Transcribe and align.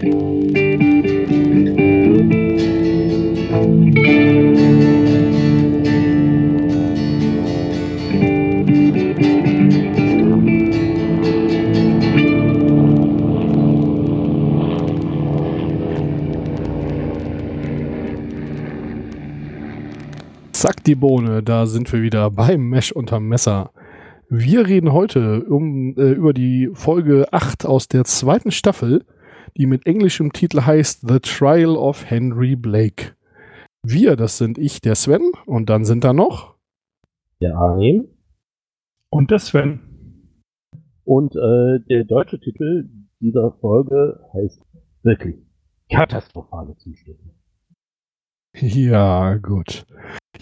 Zack 0.00 0.12
die 20.84 20.94
Bohne, 20.94 21.42
da 21.42 21.66
sind 21.66 21.92
wir 21.92 22.00
wieder 22.00 22.30
beim 22.30 22.70
Mesh 22.70 22.92
unterm 22.92 23.28
Messer. 23.28 23.72
Wir 24.30 24.66
reden 24.66 24.94
heute 24.94 25.44
um, 25.44 25.94
äh, 25.98 26.12
über 26.12 26.32
die 26.32 26.70
Folge 26.72 27.26
8 27.32 27.66
aus 27.66 27.88
der 27.88 28.04
zweiten 28.04 28.50
Staffel, 28.50 29.04
die 29.56 29.66
mit 29.66 29.86
englischem 29.86 30.32
Titel 30.32 30.62
heißt 30.62 31.08
The 31.08 31.20
Trial 31.20 31.76
of 31.76 32.08
Henry 32.08 32.56
Blake. 32.56 33.16
Wir, 33.82 34.16
das 34.16 34.38
sind 34.38 34.58
ich, 34.58 34.80
der 34.80 34.94
Sven, 34.94 35.32
und 35.46 35.70
dann 35.70 35.84
sind 35.84 36.04
da 36.04 36.12
noch 36.12 36.56
der 37.40 37.56
Arjen 37.56 38.08
und 39.08 39.30
der 39.30 39.38
Sven. 39.38 39.80
Und 41.04 41.34
äh, 41.34 41.80
der 41.88 42.04
deutsche 42.04 42.38
Titel 42.38 42.88
dieser 43.20 43.52
Folge 43.60 44.20
heißt 44.32 44.62
wirklich 45.02 45.36
katastrophale 45.90 46.76
Zustände. 46.76 47.34
Ja, 48.54 49.36
gut. 49.36 49.86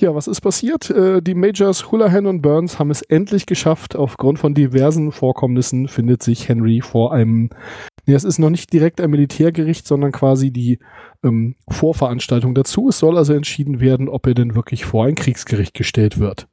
Ja, 0.01 0.15
was 0.15 0.29
ist 0.29 0.43
passiert? 0.43 0.91
Äh, 0.91 1.21
die 1.21 1.35
Majors 1.35 1.91
Houlihan 1.91 2.27
und 2.27 2.41
Burns 2.41 2.79
haben 2.79 2.91
es 2.91 3.03
endlich 3.03 3.47
geschafft. 3.47 3.97
Aufgrund 3.97 4.39
von 4.39 4.55
diversen 4.55 5.11
Vorkommnissen 5.11 5.89
findet 5.89 6.23
sich 6.23 6.49
Henry 6.49 6.81
vor 6.83 7.13
einem, 7.13 7.51
nee, 8.07 8.15
es 8.15 8.23
ist 8.23 8.39
noch 8.39 8.51
nicht 8.51 8.73
direkt 8.73 9.01
ein 9.01 9.11
Militärgericht, 9.11 9.89
sondern 9.89 10.13
quasi 10.13 10.53
die 10.53 10.79
ähm, 11.25 11.57
Vorveranstaltung 11.69 12.55
dazu. 12.55 12.91
Es 12.91 13.01
soll 13.01 13.19
also 13.19 13.33
entschieden 13.33 13.81
werden, 13.81 14.09
ob 14.09 14.29
er 14.29 14.35
denn 14.35 14.55
wirklich 14.55 14.85
vor 14.85 15.05
ein 15.05 15.17
Kriegsgericht 15.17 15.75
gestellt 15.75 16.21
wird. 16.21 16.47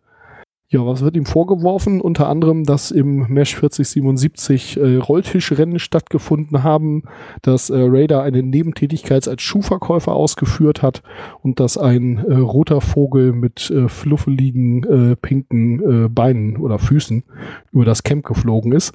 Ja, 0.75 0.85
was 0.85 1.01
wird 1.01 1.15
ihm 1.15 1.25
vorgeworfen? 1.25 2.01
Unter 2.01 2.27
anderem, 2.27 2.65
dass 2.65 2.91
im 2.91 3.27
Mesh 3.29 3.55
4077 3.55 4.75
äh, 4.75 4.97
Rolltischrennen 4.97 5.79
stattgefunden 5.79 6.63
haben, 6.63 7.03
dass 7.43 7.69
äh, 7.69 7.77
Raider 7.79 8.23
eine 8.23 8.43
Nebentätigkeit 8.43 9.25
als 9.25 9.41
Schuhverkäufer 9.41 10.11
ausgeführt 10.11 10.81
hat 10.81 11.01
und 11.41 11.61
dass 11.61 11.77
ein 11.77 12.17
äh, 12.17 12.35
roter 12.35 12.81
Vogel 12.81 13.31
mit 13.31 13.71
äh, 13.71 13.87
fluffeligen 13.87 14.83
äh, 14.83 15.15
pinken 15.15 15.79
äh, 15.79 16.09
Beinen 16.09 16.57
oder 16.57 16.77
Füßen 16.77 17.23
über 17.71 17.85
das 17.85 18.03
Camp 18.03 18.25
geflogen 18.25 18.73
ist. 18.73 18.93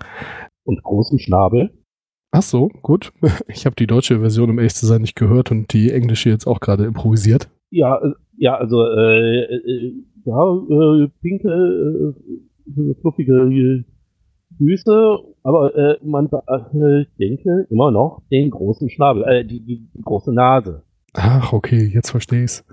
Und 0.65 0.83
großen 0.83 1.19
Schnabel. 1.19 1.71
Ach 2.31 2.43
so, 2.43 2.69
gut. 2.83 3.11
Ich 3.49 3.65
habe 3.65 3.75
die 3.75 3.87
deutsche 3.87 4.21
Version, 4.21 4.51
um 4.51 4.59
ehrlich 4.59 4.75
zu 4.75 4.85
sein, 4.85 5.01
nicht 5.01 5.17
gehört 5.17 5.51
und 5.51 5.73
die 5.73 5.91
englische 5.93 6.29
jetzt 6.29 6.47
auch 6.47 6.61
gerade 6.61 6.85
improvisiert. 6.85 7.49
Ja, 7.71 7.97
äh, 8.05 8.13
ja, 8.37 8.57
also 8.57 8.85
äh, 8.87 9.45
äh, 9.45 9.95
ja, 10.25 10.55
äh, 10.55 11.09
pinke, 11.21 11.49
äh, 11.49 12.95
fluffige 13.01 13.85
Füße, 14.59 15.19
aber 15.43 15.75
äh, 15.75 15.97
man 16.05 16.27
äh, 16.27 17.05
denke 17.19 17.67
immer 17.71 17.91
noch 17.91 18.23
den 18.31 18.51
großen 18.51 18.91
Schnabel, 18.91 19.25
äh, 19.25 19.45
die, 19.45 19.61
die, 19.61 19.89
die 19.95 20.03
große 20.03 20.33
Nase. 20.33 20.83
Ach, 21.15 21.53
okay, 21.53 21.91
jetzt 21.93 22.11
verstehe 22.11 22.45
ich's. 22.45 22.65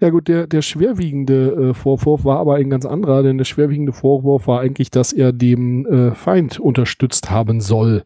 Ja 0.00 0.10
gut, 0.10 0.28
der, 0.28 0.46
der 0.46 0.62
schwerwiegende 0.62 1.70
äh, 1.70 1.74
Vorwurf 1.74 2.24
war 2.24 2.38
aber 2.38 2.56
ein 2.56 2.70
ganz 2.70 2.86
anderer, 2.86 3.22
denn 3.22 3.38
der 3.38 3.44
schwerwiegende 3.44 3.92
Vorwurf 3.92 4.46
war 4.46 4.60
eigentlich, 4.60 4.90
dass 4.90 5.12
er 5.12 5.32
dem 5.32 5.86
äh, 5.86 6.14
Feind 6.14 6.58
unterstützt 6.58 7.30
haben 7.30 7.60
soll. 7.60 8.02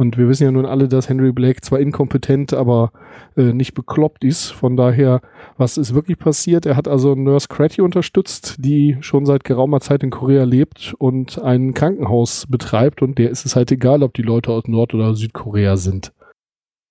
Und 0.00 0.16
wir 0.16 0.28
wissen 0.30 0.44
ja 0.44 0.50
nun 0.50 0.64
alle, 0.64 0.88
dass 0.88 1.10
Henry 1.10 1.30
Blake 1.30 1.60
zwar 1.60 1.78
inkompetent, 1.78 2.54
aber 2.54 2.90
äh, 3.36 3.52
nicht 3.52 3.74
bekloppt 3.74 4.24
ist. 4.24 4.48
Von 4.48 4.74
daher, 4.74 5.20
was 5.58 5.76
ist 5.76 5.94
wirklich 5.94 6.18
passiert? 6.18 6.64
Er 6.64 6.74
hat 6.74 6.88
also 6.88 7.14
Nurse 7.14 7.48
Cratty 7.48 7.82
unterstützt, 7.82 8.56
die 8.64 8.96
schon 9.00 9.26
seit 9.26 9.44
geraumer 9.44 9.80
Zeit 9.80 10.02
in 10.02 10.08
Korea 10.08 10.44
lebt 10.44 10.94
und 10.96 11.42
ein 11.42 11.74
Krankenhaus 11.74 12.46
betreibt. 12.48 13.02
Und 13.02 13.18
der 13.18 13.28
ist 13.28 13.44
es 13.44 13.56
halt 13.56 13.70
egal, 13.72 14.02
ob 14.02 14.14
die 14.14 14.22
Leute 14.22 14.52
aus 14.52 14.66
Nord- 14.68 14.94
oder 14.94 15.12
Südkorea 15.12 15.76
sind. 15.76 16.14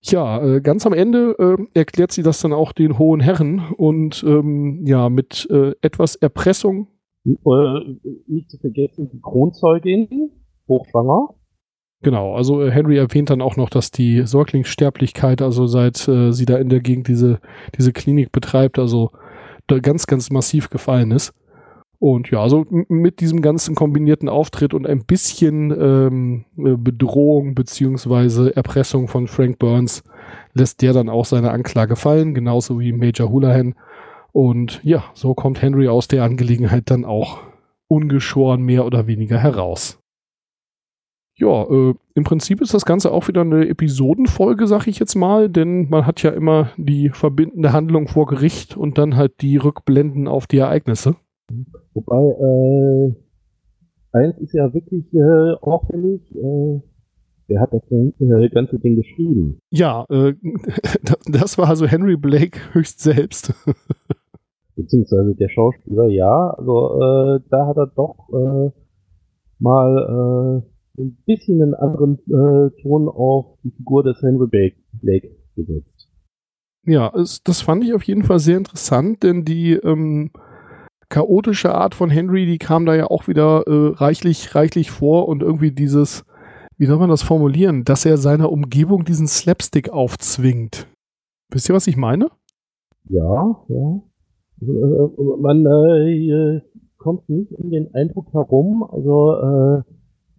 Ja, 0.04 0.44
äh, 0.44 0.62
ganz 0.62 0.86
am 0.86 0.94
Ende 0.94 1.36
äh, 1.40 1.80
erklärt 1.80 2.12
sie 2.12 2.22
das 2.22 2.40
dann 2.42 2.54
auch 2.54 2.74
den 2.74 3.00
hohen 3.00 3.22
Herren 3.22 3.74
und 3.76 4.24
ähm, 4.24 4.86
ja, 4.86 5.10
mit 5.10 5.48
äh, 5.50 5.74
etwas 5.82 6.16
Erpressung. 6.16 6.90
Äh, 7.26 7.34
nicht 8.28 8.52
zu 8.52 8.60
vergessen, 8.60 9.10
die 9.12 9.20
Kronzeugin, 9.20 10.30
hochschwanger. 10.68 11.30
Genau, 12.02 12.34
also 12.36 12.64
äh, 12.64 12.72
Henry 12.72 12.98
erwähnt 12.98 13.30
dann 13.30 13.42
auch 13.42 13.58
noch, 13.58 13.70
dass 13.70 13.92
die 13.92 14.26
Säuglingssterblichkeit, 14.26 15.42
also 15.42 15.68
seit 15.68 16.08
äh, 16.08 16.32
sie 16.32 16.46
da 16.46 16.58
in 16.58 16.70
der 16.70 16.80
Gegend 16.80 17.08
diese, 17.10 17.40
diese 17.78 17.92
Klinik 17.92 18.32
betreibt, 18.32 18.80
also 18.80 19.12
ganz, 19.82 20.08
ganz 20.08 20.32
massiv 20.32 20.70
gefallen 20.70 21.12
ist. 21.12 21.34
Und 22.00 22.32
ja, 22.32 22.42
also 22.42 22.66
mit 22.70 23.20
diesem 23.20 23.42
ganzen 23.42 23.76
kombinierten 23.76 24.30
Auftritt 24.30 24.74
und 24.74 24.88
ein 24.88 25.04
bisschen 25.04 25.72
ähm, 25.72 26.46
äh, 26.58 26.78
Bedrohung 26.78 27.56
beziehungsweise 27.56 28.56
Erpressung 28.56 29.10
von 29.10 29.28
Frank 29.28 29.60
Burns 29.60 30.04
lässt 30.54 30.82
der 30.82 30.94
dann 30.94 31.10
auch 31.10 31.26
seine 31.26 31.52
Anklage 31.52 31.98
fallen, 31.98 32.34
genauso 32.34 32.80
wie 32.80 32.94
Major 32.94 33.30
Houlihan. 33.30 33.76
Und 34.32 34.80
ja, 34.84 35.04
so 35.14 35.34
kommt 35.34 35.62
Henry 35.62 35.90
aus 35.90 36.08
der 36.08 36.24
Angelegenheit 36.24 36.90
dann 36.90 37.04
auch 37.04 37.40
ungeschoren 37.90 38.62
mehr 38.62 38.86
oder 38.86 39.08
weniger 39.08 39.38
heraus. 39.38 39.99
Ja, 41.40 41.64
äh, 41.64 41.94
im 42.16 42.24
Prinzip 42.26 42.60
ist 42.60 42.74
das 42.74 42.86
Ganze 42.86 43.14
auch 43.14 43.30
wieder 43.30 43.42
eine 43.42 43.70
Episodenfolge, 43.70 44.68
sag 44.68 44.88
ich 44.88 45.00
jetzt 45.00 45.16
mal, 45.16 45.48
denn 45.48 45.88
man 45.90 46.06
hat 46.06 46.22
ja 46.22 46.32
immer 46.32 46.72
die 46.76 47.10
verbindende 47.10 47.72
Handlung 47.72 48.10
vor 48.10 48.26
Gericht 48.26 48.76
und 48.76 48.98
dann 48.98 49.16
halt 49.16 49.42
die 49.42 49.56
Rückblenden 49.56 50.28
auf 50.28 50.48
die 50.48 50.58
Ereignisse. 50.58 51.16
Wobei, 51.94 52.18
äh, 52.18 53.14
eins 54.18 54.38
ist 54.40 54.54
ja 54.54 54.74
wirklich 54.74 55.06
äh, 55.14 55.54
auffällig, 55.62 56.22
äh, 56.36 56.82
wer 57.48 57.62
hat 57.62 57.72
das 57.72 57.84
ganze 58.52 58.78
Ding 58.80 58.98
geschrieben? 58.98 59.60
Ja, 59.72 60.06
äh, 60.10 60.34
das 61.32 61.58
war 61.58 61.70
also 61.70 61.88
Henry 61.88 62.18
Blake 62.18 62.60
höchst 62.74 63.00
selbst. 63.00 63.54
Beziehungsweise 64.76 65.36
der 65.36 65.50
Schauspieler, 65.50 66.08
ja, 66.08 66.50
also 66.50 67.02
äh, 67.02 67.40
da 67.50 67.66
hat 67.66 67.78
er 67.78 67.88
doch 67.88 68.28
äh, 68.34 68.72
mal 69.60 70.64
äh, 70.66 70.79
ein 71.00 71.18
bisschen 71.26 71.62
einen 71.62 71.74
anderen 71.74 72.20
äh, 72.28 72.82
Ton 72.82 73.08
auf 73.08 73.58
die 73.64 73.72
Figur 73.72 74.04
des 74.04 74.22
Henry 74.22 74.48
Blake 74.92 75.30
gesetzt. 75.56 76.10
Ja, 76.86 77.14
es, 77.16 77.44
das 77.44 77.62
fand 77.62 77.84
ich 77.84 77.94
auf 77.94 78.04
jeden 78.04 78.24
Fall 78.24 78.40
sehr 78.40 78.58
interessant, 78.58 79.24
denn 79.24 79.46
die 79.46 79.74
ähm, 79.74 80.32
chaotische 81.10 81.74
Art 81.74 81.96
von 81.96 82.10
Henry, 82.10 82.46
die 82.46 82.58
kam 82.58 82.86
da 82.86 82.96
ja 82.96 83.08
auch 83.08 83.28
wieder 83.28 83.64
äh, 83.68 83.94
reichlich, 83.96 84.56
reichlich 84.56 84.92
vor 84.92 85.28
und 85.28 85.42
irgendwie 85.42 85.72
dieses, 85.72 86.24
wie 86.78 86.86
soll 86.86 86.98
man 86.98 87.10
das 87.10 87.24
formulieren, 87.24 87.84
dass 87.84 88.06
er 88.06 88.18
seiner 88.18 88.52
Umgebung 88.52 89.06
diesen 89.06 89.28
Slapstick 89.28 89.90
aufzwingt. 89.90 90.88
Wisst 91.52 91.70
ihr, 91.70 91.76
was 91.76 91.88
ich 91.88 91.98
meine? 91.98 92.30
Ja, 93.10 93.66
ja. 93.68 94.02
Also, 94.62 95.16
äh, 95.18 95.42
man 95.42 95.66
äh, 95.66 96.62
kommt 96.98 97.28
nicht 97.30 97.52
in 97.54 97.72
den 97.72 97.94
Eindruck 97.94 98.32
herum, 98.34 98.84
also 98.84 99.34
äh, 99.34 99.84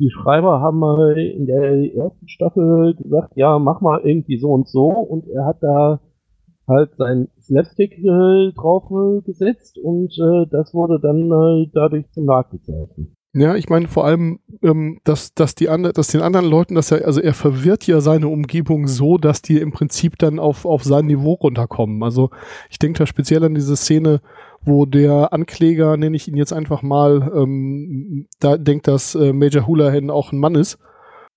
die 0.00 0.10
Schreiber 0.10 0.60
haben 0.60 0.78
mal 0.78 1.18
in 1.18 1.46
der 1.46 1.94
ersten 1.94 2.28
Staffel 2.28 2.94
gesagt, 2.96 3.32
ja, 3.36 3.58
mach 3.58 3.80
mal 3.80 4.00
irgendwie 4.02 4.38
so 4.38 4.48
und 4.50 4.66
so 4.68 4.88
und 4.88 5.28
er 5.28 5.44
hat 5.44 5.62
da 5.62 6.00
halt 6.66 6.96
sein 6.96 7.28
Slapstick 7.40 7.98
äh, 7.98 8.52
drauf 8.54 8.84
äh, 8.90 9.20
gesetzt 9.22 9.78
und 9.78 10.12
äh, 10.18 10.46
das 10.50 10.72
wurde 10.72 10.98
dann 11.00 11.30
äh, 11.30 11.70
dadurch 11.74 12.10
zum 12.12 12.24
Nachgezeichnet. 12.24 13.08
Ja, 13.32 13.54
ich 13.54 13.68
meine 13.68 13.86
vor 13.86 14.06
allem, 14.06 14.40
ähm, 14.62 14.98
dass, 15.04 15.34
dass, 15.34 15.54
die 15.54 15.68
andre, 15.68 15.92
dass 15.92 16.08
den 16.08 16.20
anderen 16.20 16.46
Leuten, 16.46 16.74
dass 16.74 16.90
er, 16.90 17.06
also 17.06 17.20
er 17.20 17.34
verwirrt 17.34 17.86
ja 17.86 18.00
seine 18.00 18.26
Umgebung 18.26 18.88
so, 18.88 19.18
dass 19.18 19.40
die 19.40 19.58
im 19.58 19.70
Prinzip 19.70 20.18
dann 20.18 20.40
auf, 20.40 20.64
auf 20.64 20.82
sein 20.82 21.06
Niveau 21.06 21.34
runterkommen. 21.34 22.02
Also 22.02 22.30
ich 22.70 22.80
denke 22.80 22.98
da 22.98 23.06
speziell 23.06 23.44
an 23.44 23.54
diese 23.54 23.76
Szene, 23.76 24.20
wo 24.62 24.86
der 24.86 25.32
Ankläger, 25.32 25.96
nenne 25.96 26.16
ich 26.16 26.28
ihn 26.28 26.36
jetzt 26.36 26.52
einfach 26.52 26.82
mal, 26.82 27.32
ähm, 27.34 28.26
da 28.40 28.56
denkt, 28.56 28.88
dass 28.88 29.14
äh, 29.14 29.32
Major 29.32 29.66
Houlihan 29.66 30.10
auch 30.10 30.32
ein 30.32 30.38
Mann 30.38 30.54
ist 30.54 30.78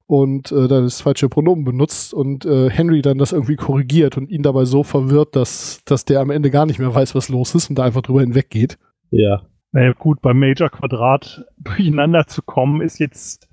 und 0.08 0.52
äh, 0.52 0.68
dann 0.68 0.84
das 0.84 1.02
falsche 1.02 1.30
Pronomen 1.30 1.64
benutzt 1.64 2.14
und 2.14 2.46
äh, 2.46 2.70
Henry 2.70 3.02
dann 3.02 3.18
das 3.18 3.32
irgendwie 3.32 3.56
korrigiert 3.56 4.18
und 4.18 4.30
ihn 4.30 4.44
dabei 4.44 4.66
so 4.66 4.84
verwirrt, 4.84 5.36
dass, 5.36 5.82
dass 5.86 6.06
der 6.06 6.20
am 6.20 6.30
Ende 6.30 6.52
gar 6.52 6.66
nicht 6.66 6.80
mehr 6.80 6.94
weiß, 6.94 7.16
was 7.16 7.30
los 7.30 7.56
ist 7.56 7.70
und 7.70 7.80
da 7.80 7.84
einfach 7.84 8.02
drüber 8.02 8.22
hinweggeht. 8.22 8.78
Ja. 9.12 9.44
Naja, 9.72 9.94
gut, 9.94 10.22
beim 10.22 10.40
Major 10.40 10.70
Quadrat 10.70 11.46
durcheinander 11.58 12.28
zu 12.28 12.42
kommen, 12.42 12.82
ist 12.82 13.00
jetzt, 13.00 13.50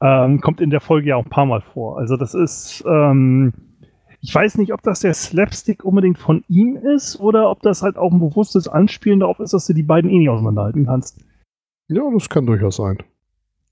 ähm, 0.00 0.40
kommt 0.40 0.60
in 0.60 0.70
der 0.70 0.80
Folge 0.80 1.10
ja 1.10 1.16
auch 1.16 1.24
ein 1.24 1.30
paar 1.30 1.46
Mal 1.46 1.60
vor. 1.60 1.98
Also 1.98 2.16
das 2.16 2.34
ist, 2.34 2.82
ähm, 2.86 3.52
ich 4.22 4.32
weiß 4.32 4.58
nicht, 4.58 4.72
ob 4.72 4.82
das 4.82 5.00
der 5.00 5.14
Slapstick 5.14 5.84
unbedingt 5.84 6.16
von 6.16 6.44
ihm 6.48 6.76
ist 6.76 7.18
oder 7.18 7.50
ob 7.50 7.60
das 7.60 7.82
halt 7.82 7.96
auch 7.96 8.12
ein 8.12 8.20
bewusstes 8.20 8.68
Anspielen 8.68 9.20
darauf 9.20 9.40
ist, 9.40 9.52
dass 9.52 9.66
du 9.66 9.72
die 9.72 9.82
beiden 9.82 10.10
eh 10.10 10.18
nicht 10.18 10.28
auseinanderhalten 10.28 10.86
kannst. 10.86 11.20
Ja, 11.88 12.02
das 12.12 12.28
kann 12.28 12.46
durchaus 12.46 12.76
sein. 12.76 12.98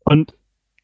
Und 0.04 0.34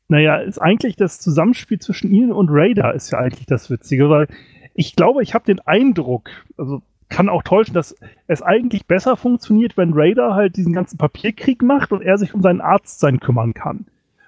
naja, 0.08 0.36
ist 0.36 0.58
eigentlich 0.58 0.94
das 0.94 1.18
Zusammenspiel 1.18 1.80
zwischen 1.80 2.12
ihnen 2.12 2.30
und 2.30 2.48
Raider 2.48 2.94
ist 2.94 3.10
ja 3.10 3.18
eigentlich 3.18 3.46
das 3.46 3.68
Witzige, 3.68 4.08
weil 4.08 4.28
ich 4.72 4.94
glaube, 4.94 5.24
ich 5.24 5.34
habe 5.34 5.44
den 5.44 5.58
Eindruck, 5.58 6.30
also 6.56 6.82
kann 7.08 7.28
auch 7.28 7.42
täuschen, 7.42 7.74
dass 7.74 7.96
es 8.28 8.42
eigentlich 8.42 8.86
besser 8.86 9.16
funktioniert, 9.16 9.76
wenn 9.76 9.94
Raider 9.94 10.34
halt 10.34 10.56
diesen 10.56 10.72
ganzen 10.74 10.96
Papierkrieg 10.96 11.62
macht 11.62 11.90
und 11.90 12.02
er 12.02 12.18
sich 12.18 12.34
um 12.34 12.42
seinen 12.42 12.60
Arzt 12.60 13.00
sein 13.00 13.18
kümmern 13.18 13.52
kann. 13.52 13.86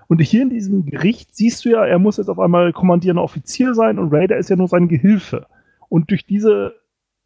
Und 0.09 0.21
hier 0.23 0.43
in 0.43 0.51
diesem 0.51 0.87
Gericht 0.87 1.37
siehst 1.37 1.65
du 1.65 1.71
ja, 1.71 1.85
er 1.85 1.99
muss 1.99 2.17
jetzt 2.17 2.31
auf 2.31 2.39
einmal 2.39 2.73
kommandierender 2.73 3.23
Offizier 3.23 3.75
sein 3.75 3.99
und 3.99 4.13
Raider 4.13 4.39
ist 4.39 4.49
ja 4.49 4.57
nur 4.57 4.69
sein 4.69 4.89
Gehilfe. 4.89 5.47
Und 5.91 6.11
durch 6.11 6.25
diese 6.25 6.75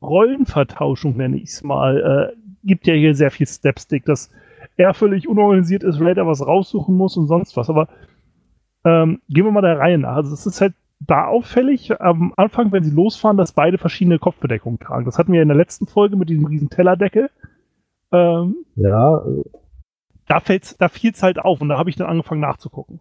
Rollenvertauschung, 0.02 1.16
nenne 1.16 1.36
ich 1.36 1.50
es 1.50 1.62
mal, 1.62 2.32
äh, 2.34 2.36
gibt 2.64 2.86
ja 2.86 2.94
hier 2.94 3.14
sehr 3.14 3.30
viel 3.30 3.46
Stepstick, 3.46 4.04
dass 4.04 4.30
er 4.76 4.94
völlig 4.94 5.28
unorganisiert 5.28 5.84
ist, 5.84 6.00
Raider 6.00 6.26
was 6.26 6.44
raussuchen 6.44 6.96
muss 6.96 7.16
und 7.16 7.28
sonst 7.28 7.56
was. 7.56 7.70
Aber 7.70 7.88
ähm, 8.84 9.20
gehen 9.28 9.44
wir 9.44 9.52
mal 9.52 9.62
der 9.62 9.78
Reihe 9.78 9.98
nach. 9.98 10.16
Also 10.16 10.34
es 10.34 10.44
ist 10.46 10.60
halt 10.60 10.74
da 11.06 11.26
auffällig 11.26 12.00
am 12.00 12.32
Anfang, 12.36 12.72
wenn 12.72 12.82
sie 12.82 12.94
losfahren, 12.94 13.36
dass 13.36 13.52
beide 13.52 13.78
verschiedene 13.78 14.18
Kopfbedeckungen 14.18 14.78
tragen. 14.78 15.04
Das 15.04 15.18
hatten 15.18 15.32
wir 15.32 15.42
in 15.42 15.48
der 15.48 15.56
letzten 15.56 15.86
Folge 15.86 16.16
mit 16.16 16.28
diesem 16.28 16.46
riesen 16.46 16.70
Tellerdeckel. 16.70 17.30
Ähm, 18.12 18.56
Ja, 18.76 19.22
da 20.26 20.40
fällt's, 20.40 20.76
da 20.78 20.88
fiel's 20.88 21.22
halt 21.22 21.38
auf 21.38 21.60
und 21.60 21.68
da 21.68 21.78
habe 21.78 21.90
ich 21.90 21.96
dann 21.96 22.08
angefangen 22.08 22.40
nachzugucken. 22.40 23.00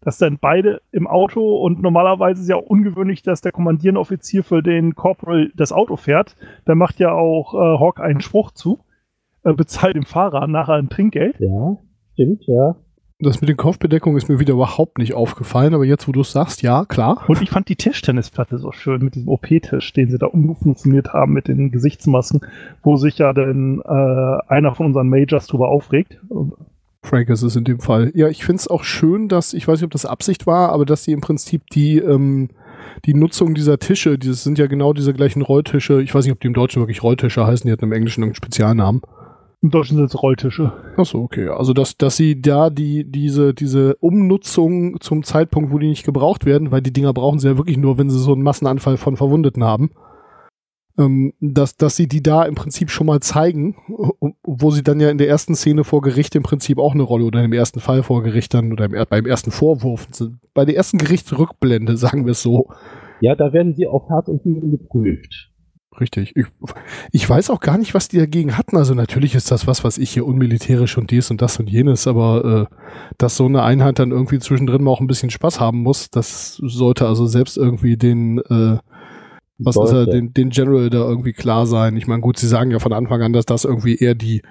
Dass 0.00 0.18
dann 0.18 0.38
beide 0.38 0.82
im 0.92 1.08
Auto 1.08 1.56
und 1.56 1.82
normalerweise 1.82 2.40
ist 2.40 2.48
ja 2.48 2.56
auch 2.56 2.66
ungewöhnlich, 2.66 3.22
dass 3.22 3.40
der 3.40 3.50
kommandierende 3.50 4.00
Offizier 4.00 4.44
für 4.44 4.62
den 4.62 4.94
Corporal 4.94 5.50
das 5.56 5.72
Auto 5.72 5.96
fährt. 5.96 6.36
Da 6.64 6.76
macht 6.76 7.00
ja 7.00 7.12
auch 7.12 7.54
äh, 7.54 7.80
Hawk 7.80 7.98
einen 7.98 8.20
Spruch 8.20 8.52
zu, 8.52 8.78
äh, 9.42 9.52
bezahlt 9.52 9.96
dem 9.96 10.04
Fahrer 10.04 10.46
nachher 10.46 10.74
ein 10.74 10.90
Trinkgeld. 10.90 11.40
ja, 11.40 11.76
stimmt, 12.12 12.44
ja. 12.46 12.76
Das 13.18 13.40
mit 13.40 13.48
den 13.48 13.56
Kopfbedeckungen 13.56 14.18
ist 14.18 14.28
mir 14.28 14.38
wieder 14.40 14.52
überhaupt 14.52 14.98
nicht 14.98 15.14
aufgefallen, 15.14 15.72
aber 15.74 15.86
jetzt, 15.86 16.06
wo 16.06 16.12
du 16.12 16.20
es 16.20 16.32
sagst, 16.32 16.60
ja, 16.60 16.84
klar. 16.84 17.24
Und 17.28 17.40
ich 17.40 17.48
fand 17.48 17.66
die 17.70 17.76
Tischtennisplatte 17.76 18.58
so 18.58 18.72
schön 18.72 19.02
mit 19.02 19.14
diesem 19.14 19.30
OP-Tisch, 19.30 19.90
den 19.94 20.10
sie 20.10 20.18
da 20.18 20.26
umfunktioniert 20.26 21.14
haben 21.14 21.32
mit 21.32 21.48
den 21.48 21.70
Gesichtsmasken, 21.70 22.42
wo 22.82 22.96
sich 22.96 23.16
ja 23.16 23.32
dann 23.32 23.80
äh, 23.80 24.52
einer 24.52 24.74
von 24.74 24.86
unseren 24.86 25.08
Majors 25.08 25.46
drüber 25.46 25.68
aufregt. 25.68 26.20
Frank 27.02 27.30
ist 27.30 27.42
es 27.42 27.56
in 27.56 27.64
dem 27.64 27.80
Fall. 27.80 28.12
Ja, 28.14 28.28
ich 28.28 28.44
finde 28.44 28.60
es 28.60 28.68
auch 28.68 28.84
schön, 28.84 29.28
dass, 29.28 29.54
ich 29.54 29.66
weiß 29.66 29.80
nicht, 29.80 29.86
ob 29.86 29.92
das 29.92 30.04
Absicht 30.04 30.46
war, 30.46 30.70
aber 30.70 30.84
dass 30.84 31.04
sie 31.04 31.12
im 31.12 31.22
Prinzip 31.22 31.62
die, 31.70 31.96
ähm, 31.98 32.50
die 33.06 33.14
Nutzung 33.14 33.54
dieser 33.54 33.78
Tische, 33.78 34.18
das 34.18 34.42
sind 34.42 34.58
ja 34.58 34.66
genau 34.66 34.92
diese 34.92 35.14
gleichen 35.14 35.40
Rolltische, 35.40 36.02
ich 36.02 36.14
weiß 36.14 36.26
nicht, 36.26 36.32
ob 36.32 36.40
die 36.40 36.48
im 36.48 36.54
Deutschen 36.54 36.82
wirklich 36.82 37.02
Rolltische 37.02 37.46
heißen, 37.46 37.66
die 37.66 37.72
hatten 37.72 37.84
im 37.84 37.92
Englischen 37.92 38.20
irgendeinen 38.20 38.44
Spezialnamen. 38.44 39.00
Im 39.62 39.70
Deutschen 39.70 39.96
sind 39.96 40.06
es 40.06 40.22
Rolltische. 40.22 40.72
Achso, 40.96 41.22
okay. 41.22 41.48
Also 41.48 41.72
dass, 41.72 41.96
dass 41.96 42.16
sie 42.16 42.40
da 42.40 42.70
die, 42.70 43.10
diese, 43.10 43.54
diese 43.54 43.96
Umnutzung 43.96 45.00
zum 45.00 45.22
Zeitpunkt, 45.22 45.72
wo 45.72 45.78
die 45.78 45.88
nicht 45.88 46.04
gebraucht 46.04 46.44
werden, 46.44 46.70
weil 46.70 46.82
die 46.82 46.92
Dinger 46.92 47.12
brauchen 47.12 47.38
sie 47.38 47.48
ja 47.48 47.56
wirklich 47.56 47.78
nur, 47.78 47.98
wenn 47.98 48.10
sie 48.10 48.18
so 48.18 48.32
einen 48.32 48.42
Massenanfall 48.42 48.98
von 48.98 49.16
Verwundeten 49.16 49.64
haben, 49.64 49.90
ähm, 50.98 51.32
dass, 51.40 51.76
dass 51.76 51.96
sie 51.96 52.06
die 52.06 52.22
da 52.22 52.44
im 52.44 52.54
Prinzip 52.54 52.90
schon 52.90 53.06
mal 53.06 53.20
zeigen, 53.20 53.76
wo 54.42 54.70
sie 54.70 54.82
dann 54.82 55.00
ja 55.00 55.10
in 55.10 55.18
der 55.18 55.28
ersten 55.28 55.54
Szene 55.54 55.84
vor 55.84 56.02
Gericht 56.02 56.34
im 56.34 56.42
Prinzip 56.42 56.78
auch 56.78 56.94
eine 56.94 57.02
Rolle 57.02 57.24
oder 57.24 57.42
im 57.42 57.52
ersten 57.52 57.80
Fall 57.80 58.02
vor 58.02 58.22
Gericht 58.22 58.54
dann 58.54 58.72
oder 58.72 58.84
im, 58.86 58.96
beim 59.08 59.26
ersten 59.26 59.50
Vorwurf, 59.50 60.06
sind. 60.10 60.38
bei 60.54 60.64
der 60.64 60.76
ersten 60.76 60.98
Gerichtsrückblende, 60.98 61.96
sagen 61.96 62.26
wir 62.26 62.32
es 62.32 62.42
so. 62.42 62.68
Ja, 63.20 63.34
da 63.34 63.52
werden 63.52 63.74
sie 63.74 63.86
auf 63.86 64.08
Herz 64.08 64.28
und 64.28 64.44
Nieren 64.44 64.70
geprüft. 64.70 65.50
Richtig. 66.00 66.34
Ich, 66.36 66.46
ich 67.12 67.28
weiß 67.28 67.50
auch 67.50 67.60
gar 67.60 67.78
nicht, 67.78 67.94
was 67.94 68.08
die 68.08 68.18
dagegen 68.18 68.58
hatten. 68.58 68.76
Also 68.76 68.94
natürlich 68.94 69.34
ist 69.34 69.50
das 69.50 69.66
was, 69.66 69.82
was 69.82 69.98
ich 69.98 70.10
hier 70.10 70.26
unmilitärisch 70.26 70.98
und 70.98 71.10
dies 71.10 71.30
und 71.30 71.40
das 71.40 71.58
und 71.58 71.70
jenes, 71.70 72.06
aber 72.06 72.68
äh, 72.70 72.76
dass 73.18 73.36
so 73.36 73.46
eine 73.46 73.62
Einheit 73.62 73.98
dann 73.98 74.10
irgendwie 74.10 74.38
zwischendrin 74.38 74.82
mal 74.82 74.90
auch 74.90 75.00
ein 75.00 75.06
bisschen 75.06 75.30
Spaß 75.30 75.58
haben 75.58 75.78
muss, 75.82 76.10
das 76.10 76.56
sollte 76.56 77.06
also 77.06 77.26
selbst 77.26 77.56
irgendwie 77.56 77.96
den, 77.96 78.38
äh, 78.38 78.78
was 79.58 79.76
ist 79.76 79.82
er, 79.82 80.04
Sollte. 80.04 80.10
den, 80.10 80.34
den 80.34 80.50
General 80.50 80.90
da 80.90 80.98
irgendwie 80.98 81.32
klar 81.32 81.66
sein. 81.66 81.96
Ich 81.96 82.06
meine, 82.06 82.20
gut, 82.20 82.38
sie 82.38 82.48
sagen 82.48 82.70
ja 82.70 82.78
von 82.78 82.92
Anfang 82.92 83.22
an, 83.22 83.32
dass 83.32 83.46
das 83.46 83.64
irgendwie 83.64 83.96
eher 83.96 84.14
die 84.14 84.42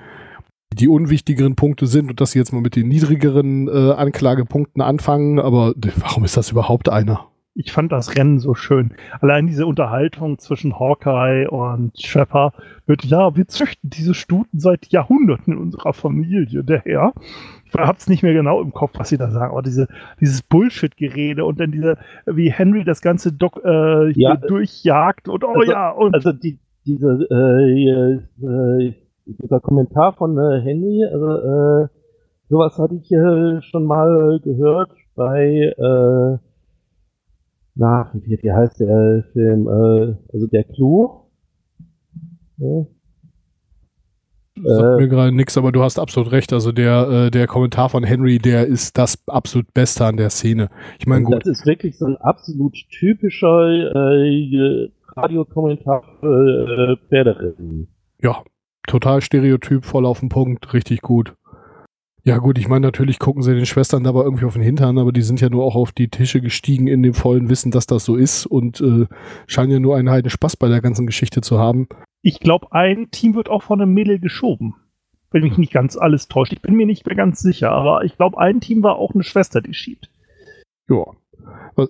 die 0.73 0.87
unwichtigeren 0.89 1.55
Punkte 1.55 1.87
sind 1.87 2.09
und 2.09 2.19
dass 2.19 2.31
sie 2.31 2.39
jetzt 2.39 2.51
mal 2.51 2.59
mit 2.59 2.75
den 2.75 2.89
niedrigeren 2.89 3.67
äh, 3.67 3.93
Anklagepunkten 3.93 4.81
anfangen, 4.81 5.39
aber 5.39 5.73
warum 5.97 6.25
ist 6.25 6.35
das 6.35 6.51
überhaupt 6.51 6.89
einer? 6.89 7.27
Ich 7.57 7.71
fand 7.71 7.89
das 7.93 8.17
Rennen 8.17 8.39
so 8.39 8.53
schön. 8.53 8.91
Allein 9.21 9.47
diese 9.47 9.65
Unterhaltung 9.65 10.37
zwischen 10.39 10.77
Hawkeye 10.77 11.47
und 11.49 11.97
Shepard 11.97 12.53
mit, 12.85 13.05
ja, 13.05 13.33
wir 13.37 13.47
züchten 13.47 13.89
diese 13.89 14.13
Stuten 14.13 14.59
seit 14.59 14.87
Jahrhunderten 14.87 15.53
in 15.53 15.59
unserer 15.59 15.93
Familie, 15.93 16.65
der 16.65 16.81
Herr. 16.81 17.13
Ich 17.65 17.73
hab's 17.73 18.09
nicht 18.09 18.23
mehr 18.23 18.33
genau 18.33 18.61
im 18.61 18.73
Kopf, 18.73 18.91
was 18.99 19.07
sie 19.07 19.17
da 19.17 19.31
sagen, 19.31 19.51
aber 19.53 19.61
diese, 19.61 19.87
dieses 20.19 20.41
Bullshit-Gerede 20.43 21.45
und 21.45 21.57
dann 21.61 21.71
diese, 21.71 21.97
wie 22.25 22.51
Henry 22.51 22.83
das 22.83 23.01
ganze 23.01 23.31
Doc, 23.31 23.61
äh, 23.63 24.11
hier 24.13 24.29
Ja, 24.31 24.35
durchjagt 24.35 25.29
und 25.29 25.45
oh 25.45 25.53
also- 25.53 25.71
ja, 25.71 25.91
und 25.91 26.13
Also 26.13 26.33
die, 26.33 26.59
diese, 26.85 27.25
äh, 27.31 28.45
äh, 28.45 28.93
dieser 29.27 29.61
Kommentar 29.61 30.11
von 30.13 30.37
äh, 30.37 30.59
Henry, 30.61 31.05
also 31.05 31.83
äh, 31.83 31.87
sowas 32.49 32.77
hatte 32.77 32.95
ich 32.95 33.09
äh, 33.13 33.61
schon 33.61 33.85
mal 33.85 34.39
gehört 34.43 34.91
bei, 35.15 35.73
äh, 35.77 36.37
na, 37.75 38.11
wie, 38.13 38.39
wie 38.41 38.51
heißt 38.51 38.79
der 38.79 39.23
Film, 39.33 39.67
äh, 39.67 40.15
also 40.33 40.47
der 40.47 40.63
Clou. 40.63 41.21
Ja, 42.57 42.85
Sagt 44.63 44.99
Äh, 44.99 45.01
mir 45.01 45.07
gerade 45.09 45.31
nix, 45.33 45.57
aber 45.57 45.71
du 45.71 45.83
hast 45.83 45.99
absolut 45.99 46.31
recht. 46.31 46.53
Also 46.53 46.71
der, 46.71 47.09
äh, 47.09 47.31
der 47.31 47.47
Kommentar 47.47 47.89
von 47.89 48.03
Henry, 48.03 48.39
der 48.39 48.65
ist 48.65 48.97
das 48.97 49.21
absolut 49.27 49.73
Beste 49.73 50.05
an 50.05 50.15
der 50.17 50.29
Szene. 50.29 50.69
Ich 50.97 51.07
meine, 51.07 51.25
und 51.25 51.33
gut, 51.33 51.41
das 51.45 51.59
ist 51.59 51.65
wirklich 51.65 51.97
so 51.97 52.05
ein 52.05 52.15
absolut 52.17 52.73
typischer 52.89 53.67
äh, 53.67 54.89
Radiokommentar 55.17 56.03
für 56.19 56.97
äh, 56.97 57.07
Pferderennen. 57.09 57.87
ja, 58.21 58.43
total 58.87 59.21
Stereotyp, 59.21 59.83
voll 59.83 60.05
auf 60.05 60.21
den 60.21 60.29
Punkt, 60.29 60.73
richtig 60.73 61.01
gut. 61.01 61.33
Ja 62.27 62.39
gut, 62.39 62.57
ich 62.57 62.67
meine, 62.67 62.87
natürlich 62.87 63.19
gucken 63.19 63.43
sie 63.43 63.53
den 63.53 63.67
Schwestern 63.67 64.03
dabei 64.03 64.23
irgendwie 64.23 64.45
auf 64.45 64.53
den 64.53 64.63
Hintern, 64.63 64.97
aber 64.97 65.11
die 65.11 65.21
sind 65.21 65.41
ja 65.41 65.49
nur 65.49 65.63
auch 65.63 65.75
auf 65.75 65.91
die 65.91 66.07
Tische 66.07 66.41
gestiegen 66.41 66.87
in 66.87 67.03
dem 67.03 67.13
vollen 67.13 67.49
Wissen, 67.49 67.69
dass 67.69 67.85
das 67.85 68.03
so 68.03 68.15
ist 68.15 68.47
und 68.47 68.81
äh, 68.81 69.05
scheinen 69.45 69.71
ja 69.71 69.79
nur 69.79 69.95
einen 69.95 70.09
heiden 70.09 70.31
Spaß 70.31 70.57
bei 70.57 70.67
der 70.67 70.81
ganzen 70.81 71.05
Geschichte 71.05 71.41
zu 71.41 71.59
haben. 71.59 71.87
ich 72.23 72.39
glaube, 72.39 72.71
ein 72.71 73.11
Team 73.11 73.35
wird 73.35 73.47
auch 73.47 73.61
von 73.61 73.79
einem 73.79 73.93
Mädel 73.93 74.17
geschoben. 74.19 74.73
Wenn 75.29 75.43
mich 75.43 75.59
nicht 75.59 75.71
ganz 75.71 75.97
alles 75.97 76.27
täuscht. 76.27 76.53
Ich 76.53 76.61
bin 76.63 76.73
mir 76.75 76.87
nicht 76.87 77.05
mehr 77.05 77.15
ganz 77.15 77.41
sicher, 77.41 77.71
aber 77.71 78.03
ich 78.05 78.17
glaube, 78.17 78.39
ein 78.39 78.59
Team 78.59 78.81
war 78.81 78.95
auch 78.95 79.13
eine 79.13 79.23
Schwester, 79.23 79.61
die 79.61 79.75
schiebt. 79.75 80.09
Ja. 80.89 81.03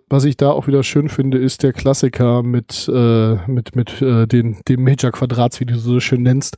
Was- 0.09 0.25
ich 0.25 0.35
da 0.35 0.49
auch 0.51 0.67
wieder 0.67 0.83
schön 0.83 1.07
finde, 1.07 1.37
ist 1.37 1.63
der 1.63 1.71
Klassiker 1.71 2.43
mit, 2.43 2.91
äh, 2.93 3.37
mit, 3.49 3.73
mit 3.77 4.01
äh, 4.01 4.27
den, 4.27 4.57
dem 4.67 4.83
Major-Quadrats, 4.83 5.61
wie 5.61 5.65
du 5.65 5.77
so 5.77 6.01
schön 6.01 6.23
nennst, 6.23 6.57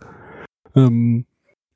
ähm, 0.75 1.26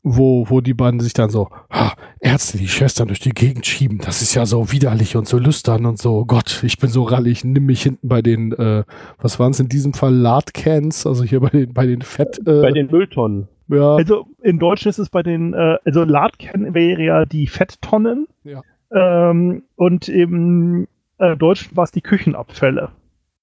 wo, 0.03 0.49
wo 0.49 0.61
die 0.61 0.73
beiden 0.73 0.99
sich 0.99 1.13
dann 1.13 1.29
so, 1.29 1.49
"Ha, 1.71 1.93
Ärzte, 2.19 2.57
die 2.57 2.67
Schwestern 2.67 3.07
durch 3.07 3.19
die 3.19 3.31
Gegend 3.31 3.65
schieben, 3.65 3.99
das 3.99 4.21
ist 4.21 4.33
ja 4.33 4.45
so 4.45 4.71
widerlich 4.71 5.15
und 5.15 5.27
so 5.27 5.37
lüstern 5.37 5.85
und 5.85 5.97
so, 5.99 6.25
Gott, 6.25 6.63
ich 6.63 6.77
bin 6.77 6.89
so 6.89 7.03
rallig, 7.03 7.43
nimm 7.43 7.65
mich 7.65 7.83
hinten 7.83 8.07
bei 8.07 8.21
den, 8.21 8.51
äh, 8.53 8.83
was 9.19 9.39
waren 9.39 9.51
es 9.51 9.59
in 9.59 9.69
diesem 9.69 9.93
Fall, 9.93 10.13
Ladcans, 10.13 11.05
also 11.05 11.23
hier 11.23 11.39
bei 11.39 11.49
den, 11.49 11.73
bei 11.73 11.85
den 11.85 12.01
Fett, 12.01 12.39
äh, 12.47 12.61
Bei 12.61 12.71
den 12.71 12.87
Mülltonnen. 12.87 13.47
ja, 13.67 13.95
Also 13.95 14.25
in 14.41 14.57
Deutsch 14.59 14.85
ist 14.85 14.97
es 14.97 15.09
bei 15.09 15.23
den, 15.23 15.53
äh, 15.53 15.77
also 15.85 16.03
Ladken 16.03 16.73
wäre 16.73 17.03
ja 17.03 17.25
die 17.25 17.47
Fetttonnen. 17.47 18.27
Ja. 18.43 18.61
Ähm, 18.93 19.63
und 19.75 20.09
im 20.09 20.87
äh, 21.19 21.37
Deutschen 21.37 21.77
war 21.77 21.83
es 21.85 21.91
die 21.91 22.01
Küchenabfälle. 22.01 22.89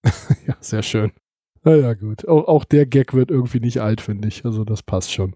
ja, 0.47 0.55
sehr 0.61 0.83
schön. 0.83 1.13
Naja, 1.65 1.95
gut. 1.95 2.27
Auch, 2.29 2.47
auch 2.49 2.65
der 2.65 2.87
Gag 2.87 3.15
wird 3.15 3.31
irgendwie 3.31 3.61
nicht 3.61 3.81
alt, 3.81 4.01
finde 4.01 4.29
ich. 4.29 4.45
Also 4.45 4.65
das 4.65 4.83
passt 4.83 5.13
schon. 5.13 5.35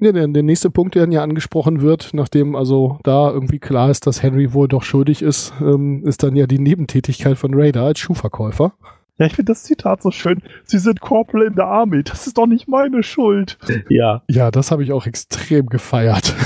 Ja. 0.00 0.12
Der, 0.12 0.28
der 0.28 0.42
nächste 0.42 0.70
Punkt, 0.70 0.94
der 0.94 1.02
dann 1.02 1.12
ja 1.12 1.22
angesprochen 1.22 1.80
wird, 1.80 2.10
nachdem 2.12 2.54
also 2.54 2.98
da 3.02 3.30
irgendwie 3.30 3.58
klar 3.58 3.90
ist, 3.90 4.06
dass 4.06 4.22
Henry 4.22 4.52
wohl 4.52 4.68
doch 4.68 4.82
schuldig 4.82 5.22
ist, 5.22 5.52
ähm, 5.60 6.04
ist 6.04 6.22
dann 6.22 6.36
ja 6.36 6.46
die 6.46 6.58
Nebentätigkeit 6.58 7.36
von 7.36 7.52
Raider 7.54 7.82
als 7.82 7.98
Schuhverkäufer. 7.98 8.72
Ja, 9.18 9.26
ich 9.26 9.34
finde 9.34 9.52
das 9.52 9.64
Zitat 9.64 10.00
so 10.00 10.12
schön. 10.12 10.42
Sie 10.64 10.78
sind 10.78 11.00
Corporal 11.00 11.46
in 11.48 11.56
der 11.56 11.66
Army. 11.66 12.04
Das 12.04 12.28
ist 12.28 12.38
doch 12.38 12.46
nicht 12.46 12.68
meine 12.68 13.02
Schuld. 13.02 13.58
ja. 13.88 14.22
Ja, 14.28 14.50
das 14.52 14.70
habe 14.70 14.84
ich 14.84 14.92
auch 14.92 15.06
extrem 15.06 15.66
gefeiert. 15.66 16.36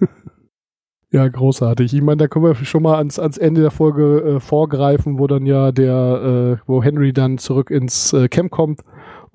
ja, 1.10 1.28
großartig. 1.28 1.92
Ich 1.92 2.00
meine, 2.00 2.16
da 2.16 2.28
können 2.28 2.46
wir 2.46 2.54
schon 2.54 2.82
mal 2.82 2.96
ans, 2.96 3.18
ans 3.18 3.36
Ende 3.36 3.60
der 3.60 3.70
Folge 3.70 4.36
äh, 4.36 4.40
vorgreifen, 4.40 5.18
wo 5.18 5.26
dann 5.26 5.44
ja 5.44 5.70
der, 5.70 6.58
äh, 6.62 6.62
wo 6.66 6.82
Henry 6.82 7.12
dann 7.12 7.36
zurück 7.36 7.70
ins 7.70 8.14
äh, 8.14 8.28
Camp 8.28 8.50
kommt 8.50 8.80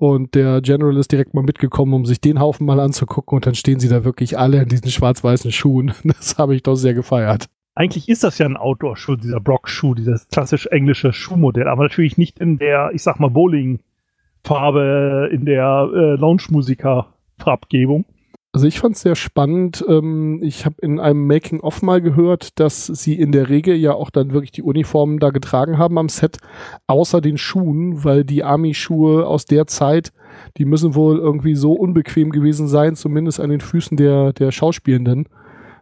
und 0.00 0.34
der 0.34 0.62
General 0.62 0.96
ist 0.96 1.12
direkt 1.12 1.34
mal 1.34 1.42
mitgekommen, 1.42 1.92
um 1.92 2.06
sich 2.06 2.22
den 2.22 2.40
Haufen 2.40 2.64
mal 2.64 2.80
anzugucken 2.80 3.36
und 3.36 3.44
dann 3.44 3.54
stehen 3.54 3.80
sie 3.80 3.88
da 3.88 4.02
wirklich 4.02 4.38
alle 4.38 4.62
in 4.62 4.68
diesen 4.68 4.90
schwarz-weißen 4.90 5.52
Schuhen. 5.52 5.92
Das 6.04 6.38
habe 6.38 6.54
ich 6.54 6.62
doch 6.62 6.76
sehr 6.76 6.94
gefeiert. 6.94 7.44
Eigentlich 7.74 8.08
ist 8.08 8.24
das 8.24 8.38
ja 8.38 8.46
ein 8.46 8.56
Outdoor-Schuh, 8.56 9.16
dieser 9.16 9.40
Brock-Schuh, 9.40 9.94
dieses 9.94 10.26
klassisch 10.28 10.66
englische 10.66 11.12
Schuhmodell, 11.12 11.68
aber 11.68 11.82
natürlich 11.82 12.16
nicht 12.16 12.40
in 12.40 12.56
der, 12.58 12.92
ich 12.94 13.02
sag 13.02 13.20
mal, 13.20 13.28
Bowling-Farbe, 13.28 15.28
in 15.32 15.44
der 15.44 15.90
äh, 15.94 16.16
Lounge-Musiker-Farbgebung. 16.16 18.06
Also 18.52 18.66
ich 18.66 18.80
fand 18.80 18.96
es 18.96 19.02
sehr 19.02 19.14
spannend. 19.14 19.84
Ähm, 19.88 20.40
ich 20.42 20.66
habe 20.66 20.76
in 20.82 20.98
einem 20.98 21.26
Making-of 21.26 21.82
mal 21.82 22.00
gehört, 22.00 22.58
dass 22.58 22.86
sie 22.86 23.14
in 23.14 23.30
der 23.30 23.48
Regel 23.48 23.76
ja 23.76 23.94
auch 23.94 24.10
dann 24.10 24.32
wirklich 24.32 24.50
die 24.50 24.62
Uniformen 24.62 25.20
da 25.20 25.30
getragen 25.30 25.78
haben 25.78 25.98
am 25.98 26.08
Set, 26.08 26.38
außer 26.88 27.20
den 27.20 27.38
Schuhen, 27.38 28.02
weil 28.02 28.24
die 28.24 28.42
Army-Schuhe 28.42 29.26
aus 29.26 29.44
der 29.44 29.68
Zeit, 29.68 30.12
die 30.56 30.64
müssen 30.64 30.96
wohl 30.96 31.18
irgendwie 31.18 31.54
so 31.54 31.74
unbequem 31.74 32.30
gewesen 32.30 32.66
sein, 32.66 32.96
zumindest 32.96 33.38
an 33.38 33.50
den 33.50 33.60
Füßen 33.60 33.96
der, 33.96 34.32
der 34.32 34.50
Schauspielenden, 34.50 35.28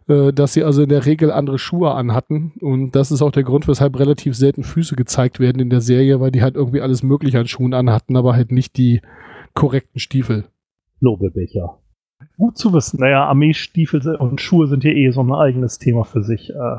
äh, 0.07 0.31
dass 0.31 0.53
sie 0.53 0.63
also 0.63 0.83
in 0.83 0.89
der 0.89 1.07
Regel 1.07 1.31
andere 1.31 1.57
Schuhe 1.57 1.95
anhatten. 1.95 2.53
Und 2.61 2.95
das 2.95 3.09
ist 3.11 3.23
auch 3.23 3.31
der 3.31 3.43
Grund, 3.43 3.67
weshalb 3.67 3.97
relativ 3.97 4.35
selten 4.35 4.63
Füße 4.63 4.95
gezeigt 4.95 5.39
werden 5.39 5.59
in 5.59 5.71
der 5.71 5.81
Serie, 5.81 6.19
weil 6.19 6.29
die 6.29 6.43
halt 6.43 6.53
irgendwie 6.53 6.81
alles 6.81 7.01
Mögliche 7.01 7.39
an 7.39 7.47
Schuhen 7.47 7.73
anhatten, 7.73 8.15
aber 8.15 8.33
halt 8.33 8.51
nicht 8.51 8.77
die 8.77 9.01
korrekten 9.55 9.99
Stiefel. 9.99 10.45
Nobelbecher. 10.99 11.79
Gut 12.37 12.57
zu 12.57 12.73
wissen. 12.73 12.99
Naja, 12.99 13.25
Armeestiefel 13.25 14.15
und 14.15 14.41
Schuhe 14.41 14.67
sind 14.67 14.83
ja 14.83 14.91
eh 14.91 15.11
so 15.11 15.21
ein 15.21 15.31
eigenes 15.31 15.77
Thema 15.77 16.03
für 16.03 16.23
sich. 16.23 16.49
Äh, 16.49 16.77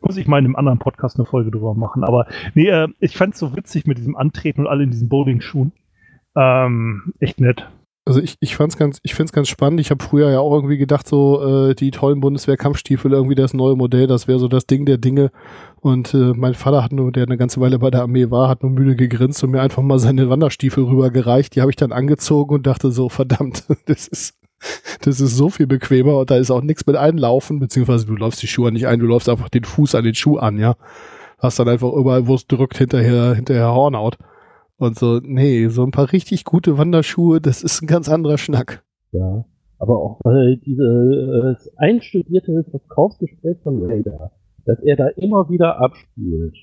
muss 0.00 0.16
ich 0.16 0.26
mal 0.26 0.38
in 0.38 0.46
einem 0.46 0.56
anderen 0.56 0.78
Podcast 0.78 1.16
eine 1.16 1.26
Folge 1.26 1.50
drüber 1.50 1.74
machen. 1.74 2.04
Aber 2.04 2.26
nee, 2.54 2.68
äh, 2.68 2.88
ich 2.98 3.16
fand 3.16 3.34
es 3.34 3.40
so 3.40 3.56
witzig 3.56 3.86
mit 3.86 3.98
diesem 3.98 4.16
Antreten 4.16 4.62
und 4.62 4.66
alle 4.66 4.84
in 4.84 4.90
diesen 4.90 5.08
Bowling-Schuhen. 5.08 5.72
Ähm, 6.34 7.12
echt 7.20 7.40
nett. 7.40 7.68
Also 8.04 8.20
ich, 8.20 8.36
ich 8.40 8.56
fand's 8.56 8.76
ganz, 8.76 8.98
ich 9.04 9.14
find's 9.14 9.32
ganz 9.32 9.48
spannend. 9.48 9.78
Ich 9.78 9.90
habe 9.90 10.02
früher 10.02 10.28
ja 10.30 10.40
auch 10.40 10.52
irgendwie 10.52 10.76
gedacht, 10.76 11.06
so 11.06 11.68
äh, 11.68 11.74
die 11.74 11.92
tollen 11.92 12.20
Bundeswehr-Kampfstiefel, 12.20 13.12
irgendwie 13.12 13.36
das 13.36 13.54
neue 13.54 13.76
Modell, 13.76 14.08
das 14.08 14.26
wäre 14.26 14.40
so 14.40 14.48
das 14.48 14.66
Ding 14.66 14.86
der 14.86 14.98
Dinge. 14.98 15.30
Und 15.80 16.12
äh, 16.12 16.32
mein 16.34 16.54
Vater 16.54 16.82
hat 16.82 16.92
nur, 16.92 17.12
der 17.12 17.24
eine 17.24 17.36
ganze 17.36 17.60
Weile 17.60 17.78
bei 17.78 17.90
der 17.90 18.02
Armee 18.02 18.28
war, 18.30 18.48
hat 18.48 18.64
nur 18.64 18.72
müde 18.72 18.96
gegrinst 18.96 19.44
und 19.44 19.52
mir 19.52 19.60
einfach 19.60 19.82
mal 19.82 20.00
seine 20.00 20.28
Wanderstiefel 20.28 20.82
rübergereicht. 20.82 21.54
Die 21.54 21.60
habe 21.60 21.70
ich 21.70 21.76
dann 21.76 21.92
angezogen 21.92 22.56
und 22.56 22.66
dachte 22.66 22.90
so, 22.90 23.08
verdammt, 23.08 23.66
das 23.86 24.08
ist 24.08 24.41
das 25.02 25.20
ist 25.20 25.36
so 25.36 25.48
viel 25.48 25.66
bequemer 25.66 26.18
und 26.18 26.30
da 26.30 26.36
ist 26.36 26.50
auch 26.50 26.62
nichts 26.62 26.86
mit 26.86 26.96
einlaufen, 26.96 27.58
beziehungsweise 27.58 28.06
du 28.06 28.14
läufst 28.14 28.42
die 28.42 28.46
Schuhe 28.46 28.72
nicht 28.72 28.86
ein, 28.86 29.00
du 29.00 29.06
läufst 29.06 29.28
einfach 29.28 29.48
den 29.48 29.64
Fuß 29.64 29.94
an 29.94 30.04
den 30.04 30.14
Schuh 30.14 30.38
an, 30.38 30.58
ja. 30.58 30.74
Hast 31.38 31.58
dann 31.58 31.68
einfach 31.68 31.92
überall, 31.92 32.26
wo 32.28 32.34
es 32.34 32.46
drückt, 32.46 32.78
hinterher, 32.78 33.34
hinterher 33.34 33.74
Hornhaut. 33.74 34.16
Und 34.76 34.98
so, 34.98 35.20
nee, 35.22 35.68
so 35.68 35.84
ein 35.84 35.90
paar 35.90 36.12
richtig 36.12 36.44
gute 36.44 36.78
Wanderschuhe, 36.78 37.40
das 37.40 37.62
ist 37.62 37.82
ein 37.82 37.86
ganz 37.86 38.08
anderer 38.08 38.38
Schnack. 38.38 38.82
Ja. 39.12 39.44
Aber 39.78 39.98
auch 39.98 40.20
äh, 40.24 40.56
dieses 40.64 41.66
äh, 41.66 41.70
einstudierte 41.76 42.64
Verkaufsgespräch 42.70 43.58
von 43.64 43.84
Raider, 43.84 44.30
dass 44.64 44.78
er 44.80 44.96
da 44.96 45.08
immer 45.08 45.50
wieder 45.50 45.80
abspielt. 45.80 46.54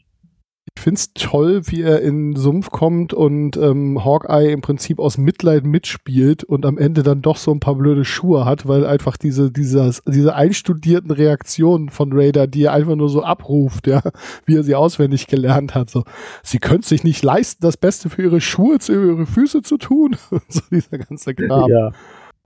Ich 0.80 0.84
finde 0.84 1.00
es 1.00 1.14
toll, 1.14 1.64
wie 1.66 1.82
er 1.82 2.02
in 2.02 2.32
den 2.32 2.36
Sumpf 2.38 2.70
kommt 2.70 3.14
und 3.14 3.58
ähm, 3.58 4.06
Hawkeye 4.06 4.54
im 4.54 4.62
Prinzip 4.62 5.00
aus 5.00 5.18
Mitleid 5.18 5.66
mitspielt 5.66 6.46
und 6.46 6.66
am 6.66 6.78
Ende 6.78 7.04
dann 7.04 7.22
doch 7.22 7.36
so 7.36 7.52
ein 7.52 7.60
paar 7.60 7.76
blöde 7.76 8.06
Schuhe 8.06 8.46
hat, 8.46 8.66
weil 8.66 8.86
einfach 8.86 9.18
diese, 9.18 9.52
dieses, 9.52 10.02
diese 10.08 10.36
einstudierten 10.36 11.12
Reaktionen 11.12 11.90
von 11.90 12.14
Raider, 12.14 12.48
die 12.48 12.64
er 12.64 12.72
einfach 12.72 12.96
nur 12.96 13.10
so 13.10 13.24
abruft, 13.24 13.88
ja, 13.88 14.02
wie 14.46 14.56
er 14.56 14.64
sie 14.64 14.74
auswendig 14.74 15.28
gelernt 15.28 15.76
hat. 15.76 15.90
So, 15.90 16.06
sie 16.44 16.60
können 16.60 16.84
sich 16.84 17.04
nicht 17.04 17.24
leisten, 17.24 17.62
das 17.62 17.76
Beste 17.76 18.10
für 18.10 18.22
ihre 18.22 18.40
Schuhe, 18.40 18.80
zu 18.80 18.94
ihre 18.94 19.26
Füße 19.26 19.62
zu 19.64 19.78
tun. 19.78 20.16
so 20.48 20.62
dieser 20.72 20.98
ganze 20.98 21.36
Kram. 21.36 21.70
Ja. 21.70 21.92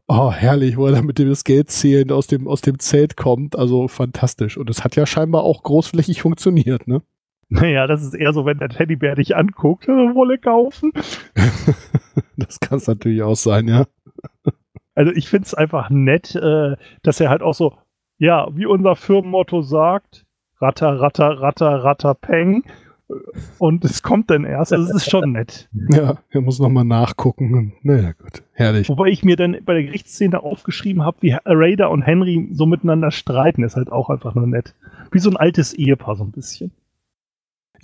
Oh, 0.08 0.32
herrlich, 0.32 0.76
wo 0.76 0.88
er 0.88 0.94
dann 0.94 1.06
mit 1.06 1.20
dem 1.20 1.30
das 1.30 1.44
Geld 1.44 1.70
zählen 1.70 2.10
aus 2.10 2.26
dem, 2.26 2.48
aus 2.48 2.62
dem 2.62 2.80
Zelt 2.80 3.16
kommt. 3.16 3.56
Also 3.56 3.88
fantastisch. 3.88 4.58
Und 4.58 4.72
es 4.72 4.84
hat 4.84 4.96
ja 4.96 5.06
scheinbar 5.06 5.44
auch 5.44 5.62
großflächig 5.62 6.24
funktioniert, 6.24 6.88
ne? 6.88 7.04
Naja, 7.54 7.86
das 7.86 8.02
ist 8.02 8.16
eher 8.16 8.34
so, 8.34 8.46
wenn 8.46 8.58
der 8.58 8.70
Teddybär 8.70 9.14
dich 9.14 9.36
anguckt, 9.36 9.88
Wolle 9.88 10.40
kaufen. 10.40 10.92
das 12.38 12.60
kann 12.60 12.80
es 12.80 12.88
natürlich 12.88 13.22
auch 13.22 13.36
sein, 13.36 13.68
ja. 13.68 13.86
Also 14.96 15.12
ich 15.12 15.30
finde 15.30 15.46
es 15.46 15.54
einfach 15.54 15.92
nett, 15.92 16.36
äh, 16.36 16.76
dass 17.04 17.20
er 17.20 17.30
halt 17.30 17.44
auch 17.44 17.54
so, 17.54 17.78
ja, 18.18 18.48
wie 18.56 18.66
unser 18.66 18.96
Firmenmotto 18.96 19.62
sagt, 19.62 20.26
ratter, 20.60 21.00
ratter, 21.00 21.42
ratter, 21.42 21.84
ratter, 21.84 22.16
peng. 22.16 22.64
Und 23.60 23.86
es 23.86 24.02
kommt 24.02 24.32
dann 24.32 24.46
erst, 24.46 24.74
also 24.74 24.86
es 24.86 24.96
ist 24.96 25.12
schon 25.12 25.34
nett. 25.34 25.70
Ja, 25.92 26.18
er 26.32 26.42
muss 26.42 26.58
nochmal 26.58 26.86
nachgucken. 26.86 27.74
Naja, 27.84 28.14
gut, 28.14 28.42
herrlich. 28.54 28.90
Wobei 28.90 29.10
ich 29.10 29.24
mir 29.24 29.36
dann 29.36 29.58
bei 29.64 29.74
der 29.74 29.84
Gerichtsszene 29.84 30.42
aufgeschrieben 30.42 31.04
habe, 31.04 31.18
wie 31.20 31.38
Raider 31.46 31.92
und 31.92 32.02
Henry 32.02 32.50
so 32.52 32.66
miteinander 32.66 33.12
streiten, 33.12 33.64
ist 33.64 33.76
halt 33.76 33.92
auch 33.92 34.10
einfach 34.10 34.34
nur 34.34 34.48
nett. 34.48 34.74
Wie 35.12 35.20
so 35.20 35.30
ein 35.30 35.38
altes 35.38 35.74
Ehepaar 35.74 36.16
so 36.16 36.24
ein 36.24 36.32
bisschen. 36.32 36.72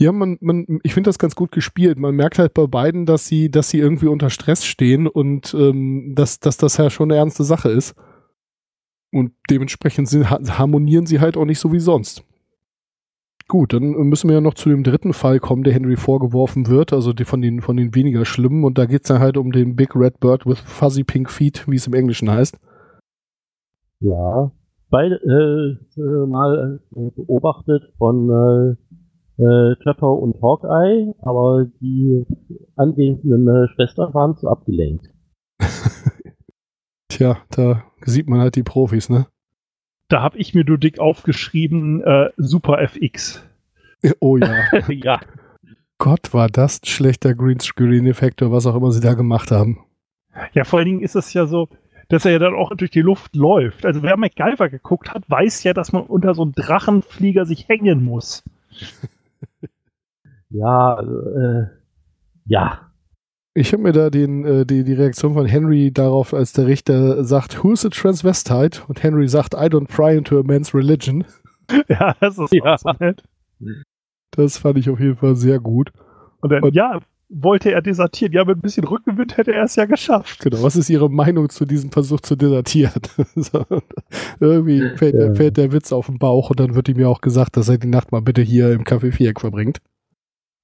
Ja, 0.02 0.14
man, 0.14 0.38
man, 0.40 0.80
ich 0.84 0.94
finde 0.94 1.10
das 1.10 1.20
ganz 1.20 1.36
gut 1.36 1.52
gespielt. 1.52 2.00
Man 2.00 2.16
merkt 2.16 2.40
halt 2.40 2.54
bei 2.54 2.66
beiden, 2.68 3.06
dass 3.06 3.28
sie, 3.28 3.52
dass 3.52 3.70
sie 3.70 3.80
irgendwie 3.80 4.08
unter 4.08 4.30
Stress 4.30 4.66
stehen 4.66 5.08
und 5.08 5.54
ähm, 5.54 6.14
dass, 6.16 6.40
dass 6.40 6.56
das 6.56 6.78
ja 6.78 6.90
schon 6.90 7.12
eine 7.12 7.20
ernste 7.20 7.44
Sache 7.44 7.70
ist. 7.70 7.96
Und 9.12 9.34
dementsprechend 9.50 10.08
sind, 10.08 10.30
harmonieren 10.30 11.06
sie 11.06 11.20
halt 11.20 11.36
auch 11.36 11.44
nicht 11.44 11.60
so 11.60 11.74
wie 11.74 11.80
sonst. 11.80 12.24
Gut, 13.50 13.74
dann 13.74 13.92
müssen 13.92 14.30
wir 14.30 14.36
ja 14.36 14.42
noch 14.42 14.54
zu 14.54 14.70
dem 14.70 14.84
dritten 14.84 15.12
Fall 15.12 15.40
kommen, 15.40 15.64
der 15.64 15.74
Henry 15.74 15.98
vorgeworfen 15.98 16.68
wird, 16.68 16.94
also 16.94 17.12
die 17.12 17.26
von 17.26 17.42
den, 17.42 17.62
von 17.62 17.76
den 17.76 17.94
weniger 17.94 18.24
schlimmen. 18.24 18.64
Und 18.64 18.78
da 18.78 18.86
geht 18.86 19.02
es 19.02 19.10
dann 19.10 19.20
halt 19.20 19.36
um 19.36 19.52
den 19.52 19.76
Big 19.76 19.98
Red 19.98 20.22
Bird 20.22 20.46
with 20.46 20.60
Fuzzy 20.60 21.04
Pink 21.04 21.30
Feet, 21.30 21.66
wie 21.68 21.76
es 21.76 21.88
im 21.88 21.94
Englischen 21.94 22.32
heißt. 22.32 22.58
Ja, 24.00 24.52
beide 24.90 25.16
äh, 25.16 26.26
mal 26.26 26.80
äh, 26.96 27.10
beobachtet 27.16 27.92
von 27.98 28.30
äh, 28.30 28.89
äh, 29.40 29.76
Trapper 29.84 30.12
und 30.12 30.42
Hawkeye, 30.42 31.14
aber 31.22 31.66
die 31.82 32.26
anwesenden 32.76 33.48
äh, 33.48 33.68
Schwestern 33.74 34.14
waren 34.14 34.36
zu 34.36 34.50
abgelenkt. 34.50 35.10
Tja, 37.08 37.38
da 37.52 37.84
sieht 38.02 38.30
man 38.30 38.42
halt 38.42 38.56
die 38.56 38.64
Profis, 38.64 39.10
ne? 39.10 39.28
Da 40.10 40.22
habe 40.22 40.38
ich 40.38 40.54
mir 40.54 40.66
nur 40.66 40.78
dick 40.78 41.00
aufgeschrieben, 41.00 42.04
äh, 42.04 42.30
Super 42.38 42.82
FX. 42.82 43.46
Oh 44.22 44.38
ja. 44.38 44.64
ja. 44.90 45.20
Gott, 45.98 46.34
war 46.34 46.48
das 46.48 46.82
ein 46.82 46.86
schlechter 46.86 47.36
Greenscreen-Effekt 47.36 48.42
oder 48.42 48.54
was 48.54 48.66
auch 48.66 48.76
immer 48.76 48.94
sie 48.94 49.02
da 49.02 49.14
gemacht 49.14 49.52
haben. 49.52 49.80
Ja, 50.54 50.64
vor 50.64 50.80
allen 50.80 50.86
Dingen 50.86 51.02
ist 51.02 51.18
es 51.18 51.34
ja 51.34 51.48
so, 51.48 51.68
dass 52.08 52.24
er 52.24 52.32
ja 52.32 52.40
dann 52.40 52.56
auch 52.56 52.74
durch 52.78 52.92
die 52.92 53.02
Luft 53.02 53.36
läuft. 53.36 53.86
Also 53.86 54.02
wer 54.02 54.16
MacGyver 54.16 54.70
geguckt 54.70 55.14
hat, 55.14 55.30
weiß 55.30 55.64
ja, 55.64 55.74
dass 55.74 55.92
man 55.92 56.04
unter 56.04 56.34
so 56.34 56.44
einem 56.44 56.54
Drachenflieger 56.54 57.46
sich 57.46 57.68
hängen 57.68 58.06
muss. 58.06 58.46
Ja, 60.52 61.00
äh, 61.00 61.68
ja. 62.46 62.92
Ich 63.54 63.72
habe 63.74 63.84
mir 63.84 63.92
da 63.92 64.10
den, 64.10 64.46
äh, 64.46 64.66
die, 64.66 64.84
die 64.84 64.94
Reaktion 64.94 65.34
von 65.34 65.46
Henry 65.46 65.92
darauf, 65.92 66.34
als 66.34 66.54
der 66.54 66.66
Richter 66.66 67.24
sagt, 67.24 67.64
who's 67.64 67.86
a 67.86 67.90
transvestite? 67.90 68.82
Und 68.88 69.04
Henry 69.04 69.28
sagt, 69.28 69.54
I 69.54 69.68
don't 69.68 69.88
pry 69.88 70.18
into 70.18 70.40
a 70.40 70.44
man's 70.44 70.74
religion. 70.74 71.24
Ja, 71.88 72.16
das 72.20 72.40
ist 72.40 72.52
ja. 72.64 72.80
so 72.80 72.92
nett. 73.00 73.22
Das 74.32 74.58
fand 74.58 74.80
ich 74.80 74.90
auf 74.90 75.00
jeden 75.00 75.18
Fall 75.18 75.36
sehr 75.36 75.60
gut. 75.60 75.92
Und 76.42 76.52
dann, 76.52 76.64
Und, 76.64 76.74
ja, 76.74 77.00
wollte 77.30 77.72
er 77.72 77.82
desertieren. 77.82 78.34
Ja, 78.34 78.44
mit 78.44 78.58
ein 78.58 78.62
bisschen 78.62 78.86
Rückenwind 78.86 79.38
hätte 79.38 79.54
er 79.54 79.64
es 79.64 79.76
ja 79.76 79.86
geschafft. 79.86 80.42
Genau, 80.42 80.64
was 80.64 80.76
ist 80.76 80.90
Ihre 80.90 81.10
Meinung 81.10 81.50
zu 81.50 81.66
diesem 81.66 81.92
Versuch 81.92 82.20
zu 82.22 82.36
desertieren? 82.36 83.02
so, 83.36 83.66
irgendwie 84.40 84.98
fällt, 84.98 85.16
ja. 85.16 85.34
fällt, 85.36 85.58
der 85.58 85.72
Witz 85.72 85.94
auf 85.94 86.08
den 86.08 86.18
Bauch 86.18 86.50
und 86.50 86.60
dann 86.60 86.76
wird 86.76 86.90
ihm 86.90 87.00
ja 87.00 87.08
auch 87.08 87.22
gesagt, 87.22 87.56
dass 87.56 87.70
er 87.70 87.78
die 87.78 87.88
Nacht 87.88 88.12
mal 88.12 88.22
bitte 88.22 88.42
hier 88.42 88.72
im 88.72 88.84
Café 88.84 89.12
Viereck 89.12 89.40
verbringt. 89.40 89.80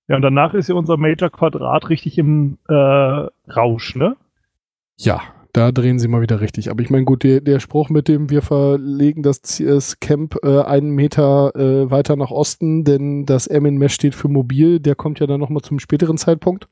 Ja, 0.08 0.16
und 0.16 0.22
danach 0.22 0.54
ist 0.54 0.70
ja 0.70 0.76
unser 0.76 0.98
Major 0.98 1.30
Quadrat 1.30 1.90
richtig 1.90 2.18
im 2.18 2.58
äh, 2.68 2.74
Rausch, 2.74 3.96
ne? 3.96 4.16
Ja, 4.98 5.22
da 5.56 5.72
drehen 5.72 6.00
sie 6.00 6.10
mal 6.10 6.22
wieder 6.22 6.42
richtig. 6.42 6.70
Aber 6.70 6.82
ich 6.82 6.90
meine, 6.90 7.06
gut, 7.06 7.24
der, 7.24 7.40
der 7.40 7.60
Spruch 7.60 7.90
mit 7.90 8.08
dem, 8.08 8.30
wir 8.30 8.42
verlegen 8.42 9.24
das, 9.24 9.42
das 9.42 10.00
Camp 10.02 10.36
äh, 10.44 10.62
einen 10.62 10.92
Meter 10.92 11.56
äh, 11.56 11.90
weiter 11.90 12.18
nach 12.18 12.32
Osten, 12.32 12.84
denn 12.84 13.26
das 13.26 13.48
Emin-Mesh 13.48 13.94
steht 13.94 14.16
für 14.16 14.28
mobil, 14.28 14.80
der 14.80 14.96
kommt 14.96 15.20
ja 15.20 15.28
dann 15.28 15.40
nochmal 15.40 15.62
zum 15.62 15.80
späteren 15.80 16.18
Zeitpunkt. 16.18 16.68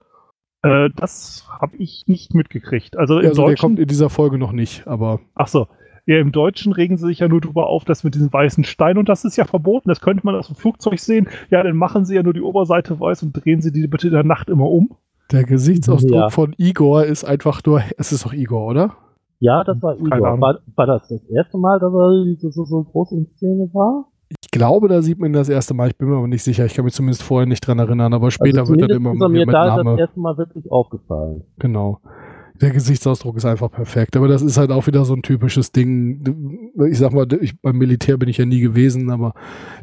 Äh, 0.63 0.89
das 0.95 1.47
habe 1.61 1.77
ich 1.77 2.03
nicht 2.07 2.33
mitgekriegt. 2.33 2.97
Also, 2.97 3.19
im 3.19 3.29
also 3.29 3.47
der 3.47 3.55
kommt 3.55 3.79
in 3.79 3.87
dieser 3.87 4.09
Folge 4.09 4.37
noch 4.37 4.51
nicht, 4.51 4.85
aber. 4.85 5.21
Ach 5.35 5.47
so. 5.47 5.67
Ja, 6.05 6.19
im 6.19 6.33
Deutschen 6.33 6.73
regen 6.73 6.97
sie 6.97 7.07
sich 7.07 7.19
ja 7.19 7.29
nur 7.29 7.39
darüber 7.39 7.67
auf, 7.67 7.85
dass 7.85 8.03
mit 8.03 8.15
diesen 8.15 8.33
weißen 8.33 8.65
Steinen, 8.65 8.97
und 8.97 9.07
das 9.07 9.23
ist 9.23 9.37
ja 9.37 9.45
verboten, 9.45 9.87
das 9.87 10.01
könnte 10.01 10.25
man 10.25 10.35
aus 10.35 10.47
dem 10.47 10.57
Flugzeug 10.57 10.99
sehen. 10.99 11.29
Ja, 11.49 11.63
dann 11.63 11.77
machen 11.77 12.03
sie 12.03 12.15
ja 12.15 12.23
nur 12.23 12.33
die 12.33 12.41
Oberseite 12.41 12.99
weiß 12.99 13.23
und 13.23 13.31
drehen 13.31 13.61
sie 13.61 13.71
die 13.71 13.87
bitte 13.87 14.07
in 14.07 14.13
der 14.13 14.25
Nacht 14.25 14.49
immer 14.49 14.69
um. 14.69 14.97
Der 15.33 15.43
Gesichtsausdruck 15.43 16.13
ja. 16.13 16.29
von 16.29 16.53
Igor 16.57 17.05
ist 17.05 17.23
einfach 17.23 17.61
nur, 17.65 17.81
es 17.97 18.11
ist 18.11 18.25
doch 18.25 18.33
Igor, 18.33 18.67
oder? 18.67 18.95
Ja, 19.39 19.63
das 19.63 19.81
war 19.81 19.97
Igor. 19.97 20.39
War, 20.39 20.59
war, 20.75 20.85
das 20.85 21.07
das 21.09 21.21
erste 21.25 21.57
Mal, 21.57 21.79
dass 21.79 21.91
er 21.91 22.51
so, 22.51 22.63
so 22.63 22.83
groß 22.83 23.11
in 23.11 23.27
Szene 23.35 23.69
war? 23.73 24.05
Ich 24.29 24.51
glaube, 24.51 24.87
da 24.87 25.01
sieht 25.01 25.19
man 25.19 25.33
das 25.33 25.49
erste 25.49 25.73
Mal. 25.73 25.89
Ich 25.89 25.97
bin 25.97 26.07
mir 26.07 26.17
aber 26.17 26.27
nicht 26.27 26.43
sicher. 26.43 26.65
Ich 26.65 26.75
kann 26.75 26.85
mich 26.85 26.93
zumindest 26.93 27.23
vorher 27.23 27.47
nicht 27.47 27.65
dran 27.65 27.79
erinnern, 27.79 28.13
aber 28.13 28.31
später 28.31 28.61
also 28.61 28.73
wird 28.73 28.89
er 28.89 28.95
immer 28.95 29.13
ist 29.13 29.29
mir 29.29 29.45
da 29.45 29.77
Name. 29.77 29.91
das 29.91 29.99
erste 29.99 30.19
Mal 30.19 30.37
wirklich 30.37 30.71
aufgefallen. 30.71 31.43
Genau 31.57 31.99
der 32.61 32.71
Gesichtsausdruck 32.71 33.37
ist 33.37 33.45
einfach 33.45 33.71
perfekt. 33.71 34.15
Aber 34.15 34.27
das 34.27 34.41
ist 34.41 34.57
halt 34.57 34.71
auch 34.71 34.87
wieder 34.87 35.05
so 35.05 35.13
ein 35.13 35.21
typisches 35.21 35.71
Ding. 35.71 36.71
Ich 36.89 36.97
sag 36.97 37.11
mal, 37.13 37.27
ich, 37.41 37.59
beim 37.61 37.77
Militär 37.77 38.17
bin 38.17 38.29
ich 38.29 38.37
ja 38.37 38.45
nie 38.45 38.61
gewesen, 38.61 39.09
aber 39.09 39.33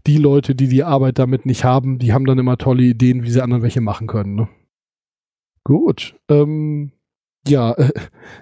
die 0.06 0.16
Leute, 0.16 0.54
die 0.54 0.68
die 0.68 0.84
Arbeit 0.84 1.18
damit 1.18 1.46
nicht 1.46 1.64
haben, 1.64 1.98
die 1.98 2.12
haben 2.12 2.24
dann 2.24 2.38
immer 2.38 2.56
tolle 2.56 2.84
Ideen, 2.84 3.22
wie 3.22 3.30
sie 3.30 3.42
anderen 3.42 3.62
welche 3.62 3.80
machen 3.80 4.06
können. 4.06 4.34
Ne? 4.34 4.48
Gut. 5.64 6.16
Ähm, 6.28 6.92
ja, 7.46 7.72
äh, 7.72 7.92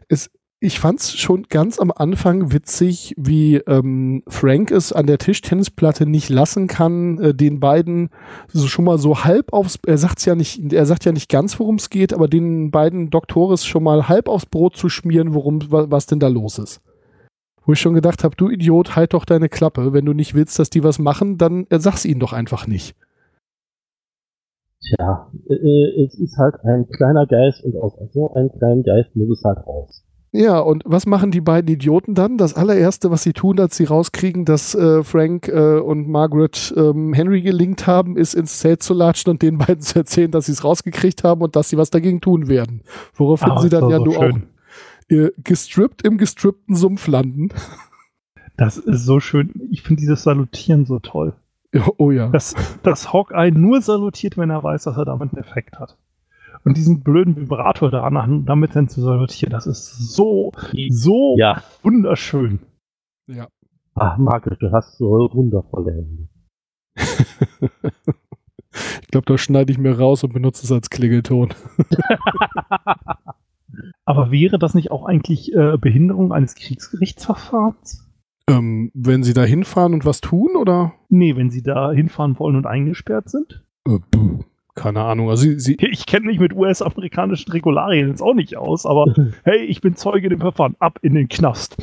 es, 0.08 0.30
ich 0.60 0.80
fand's 0.80 1.16
schon 1.16 1.44
ganz 1.44 1.78
am 1.78 1.92
Anfang 1.92 2.52
witzig, 2.52 3.14
wie 3.16 3.56
ähm, 3.56 4.22
Frank 4.26 4.72
es 4.72 4.92
an 4.92 5.06
der 5.06 5.18
Tischtennisplatte 5.18 6.04
nicht 6.04 6.30
lassen 6.30 6.66
kann, 6.66 7.18
äh, 7.18 7.34
den 7.34 7.60
beiden 7.60 8.10
so 8.48 8.66
schon 8.66 8.84
mal 8.84 8.98
so 8.98 9.22
halb 9.24 9.52
aufs, 9.52 9.78
er 9.86 9.98
sagt's 9.98 10.24
ja 10.24 10.34
nicht, 10.34 10.72
er 10.72 10.86
sagt 10.86 11.04
ja 11.04 11.12
nicht 11.12 11.28
ganz, 11.28 11.60
worum 11.60 11.76
es 11.76 11.90
geht, 11.90 12.12
aber 12.12 12.26
den 12.26 12.72
beiden 12.72 13.10
Doktores 13.10 13.64
schon 13.64 13.84
mal 13.84 14.08
halb 14.08 14.28
aufs 14.28 14.46
Brot 14.46 14.76
zu 14.76 14.88
schmieren, 14.88 15.32
worum, 15.32 15.60
was 15.68 16.06
denn 16.06 16.18
da 16.18 16.28
los 16.28 16.58
ist. 16.58 16.80
Wo 17.64 17.72
ich 17.74 17.80
schon 17.80 17.94
gedacht 17.94 18.24
habe, 18.24 18.34
du 18.34 18.48
Idiot, 18.48 18.96
halt 18.96 19.12
doch 19.12 19.24
deine 19.24 19.48
Klappe. 19.48 19.92
Wenn 19.92 20.06
du 20.06 20.14
nicht 20.14 20.34
willst, 20.34 20.58
dass 20.58 20.70
die 20.70 20.82
was 20.82 20.98
machen, 20.98 21.38
dann 21.38 21.66
äh, 21.68 21.78
sag's 21.78 22.04
ihnen 22.04 22.18
doch 22.18 22.32
einfach 22.32 22.66
nicht. 22.66 22.96
Tja, 24.80 25.30
äh, 25.48 26.04
es 26.04 26.14
ist 26.18 26.36
halt 26.38 26.54
ein 26.64 26.88
kleiner 26.88 27.26
Geist 27.26 27.64
und 27.64 27.76
aus 27.76 27.94
so 28.12 28.32
einem 28.34 28.50
kleinen 28.52 28.82
Geist 28.84 29.14
muss 29.16 29.38
es 29.38 29.44
halt 29.44 29.66
raus. 29.66 30.04
Ja, 30.30 30.58
und 30.58 30.82
was 30.84 31.06
machen 31.06 31.30
die 31.30 31.40
beiden 31.40 31.72
Idioten 31.72 32.14
dann? 32.14 32.36
Das 32.36 32.54
allererste, 32.54 33.10
was 33.10 33.22
sie 33.22 33.32
tun, 33.32 33.58
als 33.58 33.76
sie 33.76 33.84
rauskriegen, 33.84 34.44
dass 34.44 34.74
äh, 34.74 35.02
Frank 35.02 35.48
äh, 35.48 35.78
und 35.78 36.06
Margaret 36.06 36.74
ähm, 36.76 37.14
Henry 37.14 37.40
gelingt 37.40 37.86
haben, 37.86 38.16
ist 38.16 38.34
ins 38.34 38.58
Zelt 38.58 38.82
zu 38.82 38.92
latschen 38.92 39.30
und 39.30 39.40
den 39.40 39.56
beiden 39.58 39.80
zu 39.80 39.98
erzählen, 39.98 40.30
dass 40.30 40.46
sie 40.46 40.52
es 40.52 40.64
rausgekriegt 40.64 41.24
haben 41.24 41.40
und 41.40 41.56
dass 41.56 41.70
sie 41.70 41.78
was 41.78 41.88
dagegen 41.88 42.20
tun 42.20 42.46
werden. 42.48 42.82
Woraufhin 43.14 43.52
oh, 43.52 43.58
sie 43.58 43.70
dann 43.70 43.88
ja 43.88 43.96
so 43.96 44.04
nur 44.04 44.18
auch 44.18 44.38
äh, 45.08 45.30
gestrippt 45.42 46.02
im 46.02 46.18
gestrippten 46.18 46.74
Sumpf 46.74 47.08
landen. 47.08 47.48
Das 48.58 48.76
ist 48.76 49.06
so 49.06 49.20
schön. 49.20 49.54
Ich 49.70 49.82
finde 49.82 50.00
dieses 50.00 50.24
Salutieren 50.24 50.84
so 50.84 50.98
toll. 50.98 51.34
Oh 51.98 52.10
ja. 52.10 52.28
Dass, 52.28 52.54
dass 52.82 53.12
Hawkeye 53.12 53.52
nur 53.52 53.82
salutiert, 53.82 54.38
wenn 54.38 54.50
er 54.50 54.62
weiß, 54.62 54.84
dass 54.84 54.96
er 54.96 55.04
damit 55.04 55.34
einen 55.34 55.42
Effekt 55.42 55.78
hat 55.78 55.98
und 56.64 56.76
diesen 56.76 57.02
blöden 57.02 57.36
Vibrator 57.36 57.90
daran 57.90 58.44
damit 58.44 58.74
dann 58.74 58.88
zu 58.88 59.00
salutieren, 59.00 59.52
das 59.52 59.66
ist 59.66 60.14
so, 60.14 60.52
so 60.88 61.36
ja. 61.38 61.62
wunderschön. 61.82 62.60
Ja. 63.26 63.48
Ach, 63.94 64.16
Margaret, 64.16 64.62
du 64.62 64.72
hast 64.72 64.96
so 64.96 65.28
wundervolle 65.32 65.92
Hände. 65.92 66.28
ich 69.02 69.08
glaube, 69.08 69.26
da 69.26 69.38
schneide 69.38 69.72
ich 69.72 69.78
mir 69.78 69.98
raus 69.98 70.24
und 70.24 70.32
benutze 70.32 70.64
es 70.64 70.72
als 70.72 70.90
Klingelton. 70.90 71.54
Aber 74.04 74.30
wäre 74.30 74.58
das 74.58 74.74
nicht 74.74 74.90
auch 74.90 75.04
eigentlich 75.04 75.54
äh, 75.54 75.76
Behinderung 75.78 76.32
eines 76.32 76.54
Kriegsgerichtsverfahrens? 76.54 78.07
Ähm, 78.48 78.90
wenn 78.94 79.22
sie 79.22 79.34
da 79.34 79.44
hinfahren 79.44 79.94
und 79.94 80.04
was 80.04 80.20
tun, 80.20 80.56
oder? 80.56 80.92
Nee, 81.08 81.36
wenn 81.36 81.50
sie 81.50 81.62
da 81.62 81.92
hinfahren 81.92 82.38
wollen 82.38 82.56
und 82.56 82.66
eingesperrt 82.66 83.28
sind? 83.28 83.64
Äh, 83.86 83.98
keine 84.78 85.02
Ahnung. 85.02 85.28
Also 85.28 85.42
sie, 85.42 85.58
sie 85.58 85.76
ich 85.90 86.06
kenne 86.06 86.26
mich 86.26 86.38
mit 86.38 86.54
US-amerikanischen 86.54 87.50
Regularien 87.52 88.08
jetzt 88.08 88.22
auch 88.22 88.34
nicht 88.34 88.56
aus, 88.56 88.86
aber 88.86 89.06
hey, 89.44 89.64
ich 89.64 89.80
bin 89.80 89.96
Zeuge 89.96 90.28
im 90.28 90.40
Verfahren. 90.40 90.76
Ab 90.78 90.98
in 91.02 91.14
den 91.14 91.28
Knast. 91.28 91.76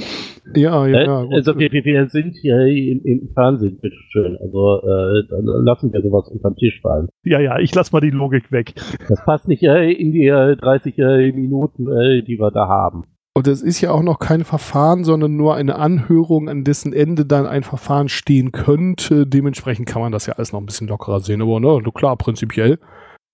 Ja, 0.56 0.88
ja, 0.88 1.02
ja. 1.02 1.24
Äh, 1.24 1.34
also 1.34 1.60
wir, 1.60 1.72
wir 1.72 2.08
sind 2.08 2.36
hier 2.36 2.62
im, 2.62 3.02
im 3.04 3.30
Fernsehen, 3.34 3.80
bitteschön. 3.82 4.38
Also 4.40 4.82
äh, 4.84 5.24
dann 5.30 5.46
lassen 5.66 5.92
wir 5.92 6.02
sowas 6.02 6.30
unterm 6.30 6.56
Tisch 6.56 6.80
fallen. 6.82 7.10
Ja, 7.24 7.40
ja, 7.40 7.60
ich 7.60 7.74
lass 7.76 7.92
mal 7.92 8.02
die 8.02 8.12
Logik 8.12 8.52
weg. 8.52 8.74
Das 9.10 9.24
passt 9.26 9.48
nicht 9.48 9.64
äh, 9.64 9.92
in 9.92 10.12
die 10.12 10.28
äh, 10.28 10.56
30 10.56 10.98
äh, 10.98 11.32
Minuten, 11.32 11.88
äh, 11.92 12.24
die 12.24 12.40
wir 12.40 12.52
da 12.52 12.68
haben. 12.68 13.06
Und 13.38 13.48
es 13.48 13.62
ist 13.62 13.82
ja 13.82 13.92
auch 13.92 14.02
noch 14.02 14.20
kein 14.20 14.46
Verfahren, 14.46 15.04
sondern 15.04 15.36
nur 15.36 15.56
eine 15.56 15.76
Anhörung, 15.76 16.48
an 16.48 16.64
dessen 16.64 16.94
Ende 16.94 17.26
dann 17.26 17.46
ein 17.46 17.64
Verfahren 17.64 18.08
stehen 18.08 18.54
könnte. 18.54 19.28
Dementsprechend 19.28 19.88
kann 19.88 20.02
man 20.02 20.14
das 20.14 20.26
ja 20.26 20.36
alles 20.36 20.54
noch 20.54 20.62
ein 20.62 20.66
bisschen 20.66 20.88
lockerer 20.88 21.20
sehen. 21.20 21.42
Aber 21.42 21.60
ne, 21.60 21.82
klar, 21.94 22.16
prinzipiell. 22.16 22.80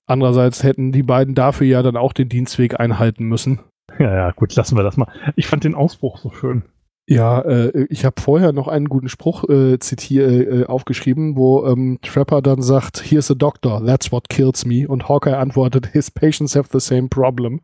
Andererseits 0.08 0.64
hätten 0.64 0.92
die 0.92 1.04
beiden 1.04 1.36
dafür 1.36 1.68
ja 1.68 1.84
dann 1.84 1.98
auch 1.98 2.14
den 2.14 2.30
Dienstweg 2.30 2.80
einhalten 2.80 3.26
müssen. 3.26 3.60
Ja, 4.00 4.12
ja, 4.12 4.32
gut, 4.32 4.56
lassen 4.56 4.76
wir 4.76 4.84
das 4.84 4.98
mal. 4.98 5.08
Ich 5.36 5.46
fand 5.46 5.64
den 5.64 5.76
Ausbruch 5.76 6.18
so 6.18 6.32
schön. 6.32 6.64
Ja, 7.08 7.42
äh, 7.42 7.86
ich 7.90 8.04
habe 8.04 8.20
vorher 8.20 8.54
noch 8.54 8.68
einen 8.68 8.90
guten 8.90 9.10
Spruch 9.10 9.48
äh, 9.50 9.78
zitier, 9.78 10.28
äh, 10.30 10.66
aufgeschrieben, 10.66 11.36
wo 11.36 11.68
ähm, 11.68 12.00
Trapper 12.02 12.42
dann 12.42 12.64
sagt, 12.64 13.04
Here's 13.06 13.30
a 13.30 13.36
doctor, 13.36 13.86
that's 13.86 14.12
what 14.12 14.30
kills 14.30 14.66
me. 14.66 14.88
Und 14.88 15.10
Hawkeye 15.10 15.38
antwortet, 15.38 15.88
His 15.88 16.10
patients 16.10 16.56
have 16.56 16.70
the 16.72 16.80
same 16.80 17.08
problem 17.08 17.62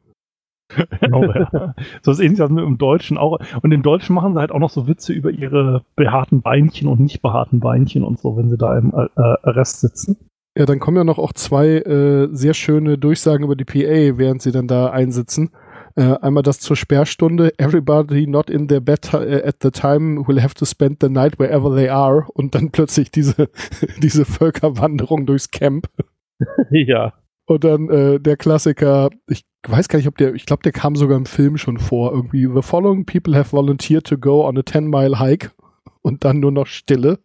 genau, 1.02 1.24
ja. 1.24 1.74
So 2.02 2.12
ist 2.12 2.20
ähnlich 2.20 2.40
im 2.40 2.78
Deutschen 2.78 3.18
auch. 3.18 3.40
Und 3.62 3.72
im 3.72 3.84
Deutschen 3.84 4.16
machen 4.16 4.34
sie 4.34 4.40
halt 4.40 4.52
auch 4.52 4.60
noch 4.60 4.70
so 4.70 4.88
Witze 4.88 5.14
über 5.14 5.32
ihre 5.32 5.84
behaarten 5.96 6.42
Beinchen 6.42 6.88
und 6.88 7.00
nicht 7.00 7.22
behaarten 7.22 7.60
Beinchen 7.60 8.04
und 8.04 8.20
so, 8.20 8.38
wenn 8.38 8.50
sie 8.50 8.58
da 8.58 8.78
im 8.78 8.94
äh, 8.94 9.08
Arrest 9.44 9.82
sitzen. 9.82 10.18
Ja, 10.58 10.66
dann 10.66 10.80
kommen 10.80 10.98
ja 10.98 11.04
noch 11.04 11.20
auch 11.20 11.34
zwei 11.34 11.68
äh, 11.68 12.30
sehr 12.32 12.56
schöne 12.56 12.98
Durchsagen 12.98 13.44
über 13.44 13.56
die 13.56 13.66
PA, 13.66 14.18
während 14.18 14.42
sie 14.42 14.52
dann 14.52 14.68
da 14.68 14.90
einsitzen. 14.90 15.52
Äh, 15.96 16.16
einmal 16.22 16.44
das 16.44 16.60
zur 16.60 16.76
Sperrstunde. 16.76 17.54
Everybody 17.58 18.28
not 18.28 18.50
in 18.50 18.68
their 18.68 18.82
bed 18.82 19.14
äh, 19.14 19.44
at 19.44 19.58
the 19.62 19.72
time 19.72 20.28
will 20.28 20.42
have 20.42 20.56
to 20.56 20.66
spend 20.66 20.98
the 21.02 21.10
night 21.10 21.40
wherever 21.40 21.76
they 21.76 21.90
are. 21.90 22.26
Und 22.34 22.56
dann 22.56 22.72
plötzlich 22.72 23.12
diese, 23.12 23.50
diese 24.02 24.26
Völkerwanderung 24.26 25.26
durchs 25.26 25.52
Camp. 25.52 25.88
ja. 26.72 27.14
Und 27.48 27.64
dann 27.64 27.90
äh, 27.90 28.20
der 28.20 28.36
Klassiker, 28.36 29.10
ich 29.30 29.44
weiß 29.66 29.88
gar 29.88 29.98
nicht, 29.98 30.08
ob 30.08 30.18
der, 30.18 30.36
ich 30.36 30.46
glaube, 30.46 30.64
der 30.64 30.74
kam 30.74 30.96
sogar 30.96 31.18
im 31.18 31.26
Film 31.26 31.58
schon 31.58 31.78
vor. 31.78 32.12
Irgendwie, 32.12 32.46
the 32.54 32.62
following 32.62 33.06
people 33.06 33.36
have 33.36 33.56
volunteered 33.56 34.06
to 34.06 34.18
go 34.18 34.46
on 34.46 34.58
a 34.58 34.62
10-mile 34.62 35.18
hike 35.18 35.52
und 36.02 36.26
dann 36.26 36.42
nur 36.42 36.52
noch 36.52 36.68
Stille. 36.68 37.20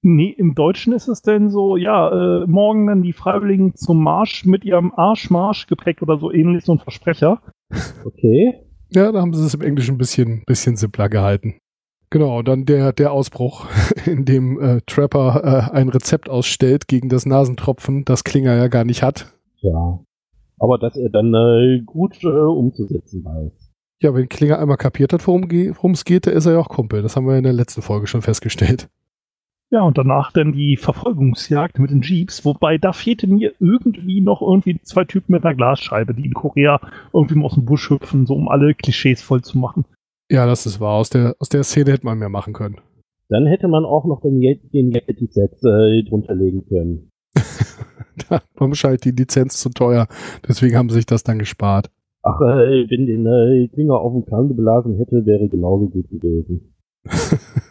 Nee, 0.00 0.30
im 0.30 0.54
Deutschen 0.54 0.92
ist 0.92 1.08
es 1.08 1.22
denn 1.22 1.50
so, 1.50 1.76
ja, 1.76 2.42
äh, 2.42 2.46
morgen 2.46 2.86
dann 2.86 3.02
die 3.02 3.12
Freiwilligen 3.12 3.74
zum 3.74 4.02
Marsch 4.02 4.44
mit 4.44 4.64
ihrem 4.64 4.92
Arschmarschgepäck 4.94 6.00
oder 6.00 6.18
so 6.18 6.32
ähnlich, 6.32 6.64
so 6.64 6.72
ein 6.72 6.78
Versprecher. 6.78 7.42
Okay. 8.04 8.54
Ja, 8.90 9.10
da 9.10 9.20
haben 9.20 9.34
sie 9.34 9.44
es 9.44 9.54
im 9.54 9.60
Englischen 9.60 9.96
ein 9.96 9.98
bisschen, 9.98 10.44
bisschen 10.46 10.76
simpler 10.76 11.08
gehalten. 11.08 11.56
Genau, 12.10 12.42
dann 12.42 12.64
der, 12.64 12.92
der 12.92 13.12
Ausbruch, 13.12 13.66
in 14.06 14.24
dem 14.24 14.60
äh, 14.60 14.80
Trapper 14.86 15.70
äh, 15.72 15.76
ein 15.76 15.88
Rezept 15.88 16.28
ausstellt 16.28 16.88
gegen 16.88 17.08
das 17.08 17.26
Nasentropfen, 17.26 18.04
das 18.04 18.24
Klinger 18.24 18.54
ja 18.56 18.68
gar 18.68 18.84
nicht 18.84 19.02
hat. 19.02 19.34
Ja. 19.60 20.00
Aber 20.58 20.78
dass 20.78 20.96
er 20.96 21.10
dann 21.10 21.34
äh, 21.34 21.82
gut 21.84 22.22
äh, 22.24 22.28
umzusetzen 22.28 23.24
weiß. 23.24 23.52
Ja, 24.00 24.14
wenn 24.14 24.28
Klinger 24.28 24.58
einmal 24.58 24.76
kapiert 24.76 25.12
hat, 25.12 25.26
worum 25.26 25.92
es 25.92 26.04
geht, 26.04 26.26
dann 26.26 26.34
ist 26.34 26.46
er 26.46 26.52
ja 26.52 26.58
auch 26.58 26.68
Kumpel. 26.68 27.02
Das 27.02 27.16
haben 27.16 27.26
wir 27.26 27.36
in 27.36 27.44
der 27.44 27.52
letzten 27.52 27.82
Folge 27.82 28.06
schon 28.06 28.22
festgestellt. 28.22 28.88
Ja, 29.70 29.82
und 29.82 29.98
danach 29.98 30.32
dann 30.32 30.52
die 30.52 30.78
Verfolgungsjagd 30.78 31.78
mit 31.78 31.90
den 31.90 32.00
Jeeps, 32.00 32.44
wobei 32.44 32.78
da 32.78 32.94
fehlte 32.94 33.26
mir 33.26 33.52
irgendwie 33.60 34.22
noch 34.22 34.40
irgendwie 34.40 34.80
zwei 34.82 35.04
Typen 35.04 35.32
mit 35.32 35.44
einer 35.44 35.54
Glasscheibe, 35.54 36.14
die 36.14 36.24
in 36.24 36.32
Korea 36.32 36.80
irgendwie 37.12 37.34
mal 37.34 37.46
aus 37.46 37.54
dem 37.54 37.66
Busch 37.66 37.90
hüpfen, 37.90 38.24
so 38.24 38.34
um 38.34 38.48
alle 38.48 38.74
Klischees 38.74 39.20
voll 39.20 39.42
zu 39.42 39.58
machen. 39.58 39.84
Ja, 40.30 40.46
das 40.46 40.66
ist 40.66 40.80
wahr. 40.80 40.96
Aus 40.96 41.10
der, 41.10 41.36
aus 41.38 41.48
der 41.48 41.64
Szene 41.64 41.92
hätte 41.92 42.04
man 42.04 42.18
mehr 42.18 42.28
machen 42.28 42.52
können. 42.52 42.76
Dann 43.28 43.46
hätte 43.46 43.68
man 43.68 43.84
auch 43.84 44.04
noch 44.04 44.20
den, 44.20 44.40
den 44.40 44.90
Yeti-Set 44.92 45.62
äh, 45.64 46.02
drunter 46.08 46.34
legen 46.34 46.66
können. 46.66 47.10
da 48.28 48.40
war 48.56 48.68
wahrscheinlich 48.68 49.02
die 49.02 49.10
Lizenz 49.10 49.58
zu 49.58 49.70
teuer. 49.70 50.06
Deswegen 50.46 50.76
haben 50.76 50.88
sie 50.88 50.96
sich 50.96 51.06
das 51.06 51.24
dann 51.24 51.38
gespart. 51.38 51.90
Ach, 52.22 52.40
äh, 52.40 52.90
wenn 52.90 53.06
den 53.06 53.26
äh, 53.26 53.68
Finger 53.74 54.00
auf 54.00 54.12
dem 54.12 54.26
Kante 54.26 54.54
belasen 54.54 54.96
hätte, 54.96 55.24
wäre 55.24 55.48
genauso 55.48 55.88
gut 55.88 56.08
gewesen. 56.10 56.74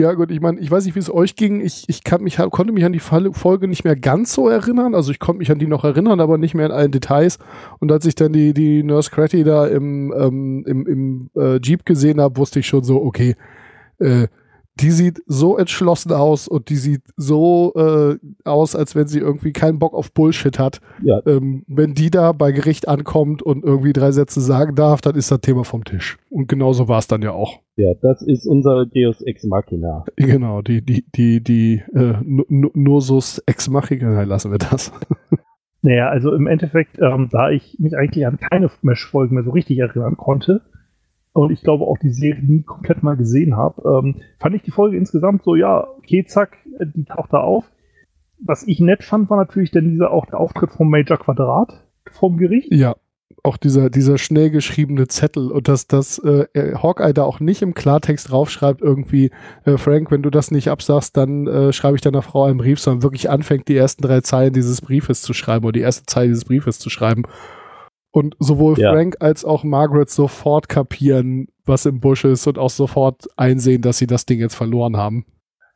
Ja, 0.00 0.14
gut, 0.14 0.30
ich 0.30 0.40
meine, 0.40 0.58
ich 0.60 0.70
weiß 0.70 0.86
nicht, 0.86 0.94
wie 0.94 0.98
es 1.00 1.12
euch 1.12 1.36
ging. 1.36 1.60
Ich, 1.60 1.84
ich 1.86 2.04
kann 2.04 2.22
mich, 2.22 2.38
konnte 2.38 2.72
mich 2.72 2.86
an 2.86 2.94
die 2.94 3.00
Folge 3.00 3.68
nicht 3.68 3.84
mehr 3.84 3.96
ganz 3.96 4.32
so 4.32 4.48
erinnern. 4.48 4.94
Also 4.94 5.12
ich 5.12 5.18
konnte 5.18 5.40
mich 5.40 5.50
an 5.50 5.58
die 5.58 5.66
noch 5.66 5.84
erinnern, 5.84 6.20
aber 6.20 6.38
nicht 6.38 6.54
mehr 6.54 6.64
in 6.64 6.72
allen 6.72 6.90
Details. 6.90 7.38
Und 7.80 7.92
als 7.92 8.06
ich 8.06 8.14
dann 8.14 8.32
die, 8.32 8.54
die 8.54 8.82
Nurse 8.82 9.10
Cratty 9.10 9.44
da 9.44 9.66
im, 9.66 10.10
ähm, 10.16 10.64
im, 10.66 10.86
im 10.86 11.30
äh, 11.36 11.60
Jeep 11.60 11.84
gesehen 11.84 12.18
habe, 12.18 12.38
wusste 12.38 12.60
ich 12.60 12.66
schon 12.66 12.82
so, 12.82 13.02
okay, 13.02 13.36
äh, 13.98 14.28
die 14.76 14.90
sieht 14.90 15.22
so 15.26 15.58
entschlossen 15.58 16.12
aus 16.12 16.48
und 16.48 16.70
die 16.70 16.76
sieht 16.76 17.02
so 17.16 17.72
äh, 17.76 18.16
aus, 18.44 18.74
als 18.74 18.94
wenn 18.94 19.06
sie 19.06 19.18
irgendwie 19.18 19.52
keinen 19.52 19.78
Bock 19.78 19.94
auf 19.94 20.12
Bullshit 20.12 20.58
hat. 20.58 20.80
Ja. 21.02 21.20
Ähm, 21.26 21.64
wenn 21.66 21.94
die 21.94 22.10
da 22.10 22.32
bei 22.32 22.52
Gericht 22.52 22.88
ankommt 22.88 23.42
und 23.42 23.64
irgendwie 23.64 23.92
drei 23.92 24.12
Sätze 24.12 24.40
sagen 24.40 24.74
darf, 24.74 25.00
dann 25.00 25.16
ist 25.16 25.30
das 25.30 25.40
Thema 25.40 25.64
vom 25.64 25.84
Tisch. 25.84 26.18
Und 26.30 26.48
genauso 26.48 26.88
war 26.88 26.98
es 26.98 27.08
dann 27.08 27.22
ja 27.22 27.32
auch. 27.32 27.60
Ja, 27.76 27.94
das 28.00 28.22
ist 28.22 28.46
unser 28.46 28.86
Deus 28.86 29.20
Ex 29.22 29.44
Machina. 29.44 30.04
Genau, 30.16 30.62
die, 30.62 30.82
die, 30.82 31.04
die, 31.14 31.42
die 31.42 31.82
äh, 31.94 32.14
Nursus 32.48 33.42
Ex 33.46 33.68
Machina, 33.68 34.22
lassen 34.22 34.50
wir 34.50 34.58
das. 34.58 34.92
Naja, 35.82 36.08
also 36.08 36.34
im 36.34 36.46
Endeffekt, 36.46 36.98
ähm, 37.00 37.28
da 37.32 37.50
ich 37.50 37.78
mich 37.78 37.96
eigentlich 37.96 38.26
an 38.26 38.38
keine 38.38 38.70
Mesh-Folgen 38.82 39.34
mehr 39.34 39.44
so 39.44 39.50
richtig 39.50 39.78
erinnern 39.78 40.16
konnte, 40.16 40.60
und 41.32 41.50
ich 41.50 41.62
glaube 41.62 41.84
auch 41.84 41.98
die 41.98 42.12
Serie 42.12 42.42
nie 42.42 42.62
komplett 42.62 43.02
mal 43.02 43.16
gesehen 43.16 43.56
habe, 43.56 43.82
ähm, 43.84 44.16
fand 44.38 44.54
ich 44.54 44.62
die 44.62 44.70
Folge 44.70 44.96
insgesamt 44.96 45.44
so, 45.44 45.54
ja, 45.54 45.86
okay, 45.98 46.24
zack, 46.26 46.56
die 46.94 47.04
taucht 47.04 47.32
da 47.32 47.38
auf. 47.38 47.64
Was 48.44 48.66
ich 48.66 48.80
nett 48.80 49.04
fand, 49.04 49.30
war 49.30 49.36
natürlich 49.36 49.70
dann 49.70 49.90
dieser 49.90 50.10
auch 50.10 50.26
der 50.26 50.40
Auftritt 50.40 50.70
vom 50.70 50.90
Major 50.90 51.18
Quadrat 51.18 51.84
vom 52.10 52.38
Gericht. 52.38 52.72
Ja, 52.72 52.96
auch 53.42 53.56
dieser, 53.56 53.90
dieser 53.90 54.18
schnell 54.18 54.50
geschriebene 54.50 55.08
Zettel 55.08 55.50
und 55.50 55.68
dass 55.68 55.86
das 55.86 56.18
äh, 56.18 56.46
Hawkeye 56.74 57.12
da 57.12 57.22
auch 57.22 57.40
nicht 57.40 57.62
im 57.62 57.74
Klartext 57.74 58.30
draufschreibt, 58.30 58.82
irgendwie, 58.82 59.30
äh, 59.64 59.76
Frank, 59.76 60.10
wenn 60.10 60.22
du 60.22 60.30
das 60.30 60.50
nicht 60.50 60.68
absagst, 60.68 61.16
dann 61.16 61.46
äh, 61.46 61.72
schreibe 61.72 61.96
ich 61.96 62.02
deiner 62.02 62.22
Frau 62.22 62.44
einen 62.44 62.58
Brief, 62.58 62.80
sondern 62.80 63.02
wirklich 63.02 63.30
anfängt, 63.30 63.68
die 63.68 63.76
ersten 63.76 64.02
drei 64.02 64.20
Zeilen 64.20 64.52
dieses 64.52 64.80
Briefes 64.80 65.22
zu 65.22 65.32
schreiben 65.32 65.64
oder 65.64 65.72
die 65.72 65.80
erste 65.80 66.06
Zeile 66.06 66.28
dieses 66.28 66.44
Briefes 66.44 66.78
zu 66.78 66.90
schreiben 66.90 67.22
Und 68.12 68.34
sowohl 68.38 68.78
Ja. 68.78 68.92
Frank 68.92 69.16
als 69.20 69.44
auch 69.44 69.62
Margaret 69.62 70.10
sofort 70.10 70.68
kapieren, 70.68 71.48
was 71.64 71.86
im 71.86 72.00
Busch 72.00 72.24
ist 72.24 72.46
und 72.46 72.58
auch 72.58 72.70
sofort 72.70 73.28
einsehen, 73.36 73.82
dass 73.82 73.98
sie 73.98 74.06
das 74.06 74.26
Ding 74.26 74.40
jetzt 74.40 74.56
verloren 74.56 74.96
haben. 74.96 75.24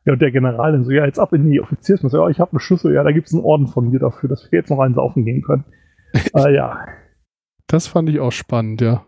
Ja, 0.05 0.13
und 0.13 0.21
der 0.21 0.31
General 0.31 0.71
dann 0.71 0.83
so, 0.83 0.91
ja, 0.91 1.05
jetzt 1.05 1.17
ab 1.17 1.33
in 1.33 1.49
die 1.49 1.61
Offiziersmesse. 1.61 2.17
Ja, 2.17 2.27
ich 2.29 2.39
habe 2.39 2.51
einen 2.51 2.59
Schlüssel, 2.59 2.93
ja, 2.93 3.03
da 3.03 3.11
gibt's 3.11 3.33
einen 3.33 3.43
Orden 3.43 3.67
von 3.67 3.89
mir 3.89 3.99
dafür, 3.99 4.29
dass 4.29 4.51
wir 4.51 4.59
jetzt 4.59 4.69
noch 4.69 4.79
einen 4.79 4.93
saufen 4.93 5.25
gehen 5.25 5.41
können. 5.41 5.63
äh, 6.35 6.53
ja. 6.53 6.79
Das 7.67 7.87
fand 7.87 8.09
ich 8.09 8.19
auch 8.19 8.31
spannend, 8.31 8.81
ja. 8.81 9.05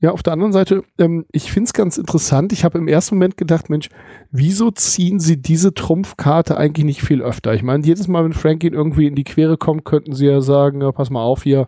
Ja, 0.00 0.12
auf 0.12 0.22
der 0.22 0.32
anderen 0.32 0.52
Seite, 0.52 0.84
ähm, 0.98 1.26
ich 1.32 1.50
finde 1.50 1.66
es 1.66 1.72
ganz 1.72 1.98
interessant. 1.98 2.52
Ich 2.52 2.64
habe 2.64 2.78
im 2.78 2.86
ersten 2.86 3.16
Moment 3.16 3.36
gedacht, 3.36 3.68
Mensch, 3.68 3.88
wieso 4.30 4.70
ziehen 4.70 5.18
sie 5.18 5.42
diese 5.42 5.74
Trumpfkarte 5.74 6.56
eigentlich 6.56 6.84
nicht 6.84 7.02
viel 7.02 7.20
öfter? 7.20 7.52
Ich 7.54 7.64
meine, 7.64 7.84
jedes 7.84 8.06
Mal, 8.06 8.24
wenn 8.24 8.32
Franklin 8.32 8.74
irgendwie 8.74 9.08
in 9.08 9.16
die 9.16 9.24
Quere 9.24 9.56
kommt, 9.56 9.84
könnten 9.84 10.14
sie 10.14 10.26
ja 10.26 10.40
sagen, 10.40 10.82
ja, 10.82 10.92
pass 10.92 11.10
mal 11.10 11.22
auf 11.22 11.42
hier, 11.42 11.66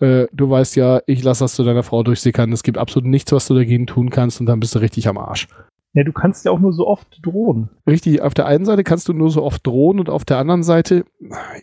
äh, 0.00 0.26
du 0.32 0.50
weißt 0.50 0.74
ja, 0.74 1.02
ich 1.06 1.22
lasse 1.22 1.44
das 1.44 1.54
zu 1.54 1.62
deiner 1.62 1.84
Frau 1.84 2.02
durchsickern. 2.02 2.52
Es 2.52 2.64
gibt 2.64 2.78
absolut 2.78 3.08
nichts, 3.08 3.30
was 3.30 3.46
du 3.46 3.54
dagegen 3.54 3.86
tun 3.86 4.10
kannst 4.10 4.40
und 4.40 4.46
dann 4.46 4.58
bist 4.58 4.74
du 4.74 4.80
richtig 4.80 5.06
am 5.06 5.18
Arsch. 5.18 5.46
Ja, 5.94 6.04
du 6.04 6.12
kannst 6.12 6.44
ja 6.44 6.52
auch 6.52 6.60
nur 6.60 6.72
so 6.72 6.86
oft 6.86 7.18
drohen. 7.22 7.70
Richtig, 7.86 8.20
auf 8.20 8.34
der 8.34 8.46
einen 8.46 8.66
Seite 8.66 8.84
kannst 8.84 9.08
du 9.08 9.14
nur 9.14 9.30
so 9.30 9.42
oft 9.42 9.66
drohen 9.66 9.98
und 9.98 10.10
auf 10.10 10.24
der 10.24 10.36
anderen 10.36 10.62
Seite, 10.62 11.04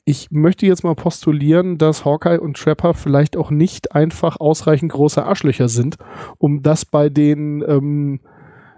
ich 0.03 0.31
möchte 0.31 0.65
jetzt 0.65 0.83
mal 0.83 0.95
postulieren, 0.95 1.77
dass 1.77 2.05
Hawkeye 2.05 2.39
und 2.39 2.57
Trapper 2.57 2.95
vielleicht 2.95 3.37
auch 3.37 3.51
nicht 3.51 3.93
einfach 3.93 4.39
ausreichend 4.39 4.91
große 4.91 5.23
Arschlöcher 5.23 5.69
sind, 5.69 5.97
um 6.39 6.63
das 6.63 6.85
bei 6.85 7.09
den, 7.09 7.63
ähm, 7.67 8.19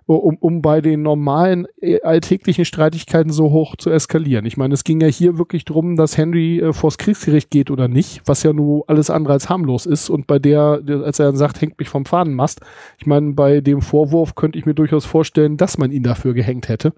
um, 0.07 0.37
um 0.37 0.61
bei 0.61 0.81
den 0.81 1.01
normalen 1.01 1.67
äh, 1.81 2.01
alltäglichen 2.01 2.65
Streitigkeiten 2.65 3.31
so 3.31 3.51
hoch 3.51 3.75
zu 3.75 3.89
eskalieren. 3.89 4.45
Ich 4.45 4.57
meine, 4.57 4.73
es 4.73 4.83
ging 4.83 5.01
ja 5.01 5.07
hier 5.07 5.37
wirklich 5.37 5.65
drum, 5.65 5.95
dass 5.95 6.17
Henry 6.17 6.59
äh, 6.59 6.73
vors 6.73 6.97
Kriegsgericht 6.97 7.51
geht 7.51 7.69
oder 7.69 7.87
nicht, 7.87 8.21
was 8.25 8.43
ja 8.43 8.53
nur 8.53 8.85
alles 8.87 9.09
andere 9.09 9.33
als 9.33 9.49
harmlos 9.49 9.85
ist. 9.85 10.09
Und 10.09 10.25
bei 10.25 10.39
der, 10.39 10.81
als 11.03 11.19
er 11.19 11.27
dann 11.27 11.35
sagt, 11.35 11.61
hängt 11.61 11.77
mich 11.77 11.89
vom 11.89 12.05
Fahnenmast, 12.05 12.61
ich 12.97 13.05
meine, 13.05 13.33
bei 13.33 13.61
dem 13.61 13.81
Vorwurf 13.81 14.35
könnte 14.35 14.57
ich 14.57 14.65
mir 14.65 14.73
durchaus 14.73 15.05
vorstellen, 15.05 15.57
dass 15.57 15.77
man 15.77 15.91
ihn 15.91 16.03
dafür 16.03 16.33
gehängt 16.33 16.69
hätte. 16.69 16.93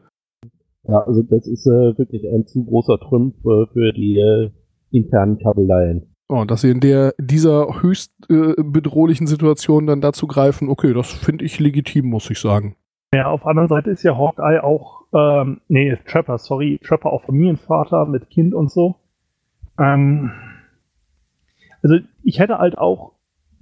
Ja, 0.88 1.02
also 1.02 1.24
das 1.24 1.48
ist 1.48 1.66
äh, 1.68 1.98
wirklich 1.98 2.24
ein 2.32 2.48
zu 2.48 2.64
großer 2.64 3.00
Trumpf 3.00 3.36
äh, 3.40 3.66
für 3.74 3.94
die 3.94 4.18
äh, 4.18 4.50
internen 4.92 5.38
Kabeleien. 5.40 6.16
Oh, 6.30 6.46
dass 6.46 6.62
sie 6.62 6.70
in 6.70 6.80
der 6.80 7.16
dieser 7.20 7.82
höchst 7.82 8.12
äh, 8.30 8.54
bedrohlichen 8.58 9.26
Situation 9.26 9.88
dann 9.88 10.00
dazu 10.00 10.28
greifen, 10.28 10.70
okay, 10.70 10.94
das 10.94 11.12
finde 11.12 11.44
ich 11.44 11.60
legitim, 11.60 12.06
muss 12.06 12.30
ich 12.30 12.40
sagen. 12.40 12.76
Ja, 13.14 13.26
auf 13.28 13.42
der 13.42 13.50
anderen 13.50 13.70
Seite 13.70 13.90
ist 13.90 14.04
ja 14.04 14.16
Hawkeye 14.16 14.64
auch, 14.64 15.06
ähm, 15.14 15.62
nee, 15.68 15.98
Trapper, 16.06 16.38
sorry, 16.38 16.80
Trapper 16.84 17.12
auch 17.12 17.24
Familienvater 17.24 18.06
mit 18.06 18.30
Kind 18.30 18.54
und 18.54 18.72
so. 18.72 18.96
Ähm, 19.80 20.32
also 21.82 21.98
ich 22.24 22.40
hätte 22.40 22.60
halt 22.60 22.78
auch, 22.78 23.14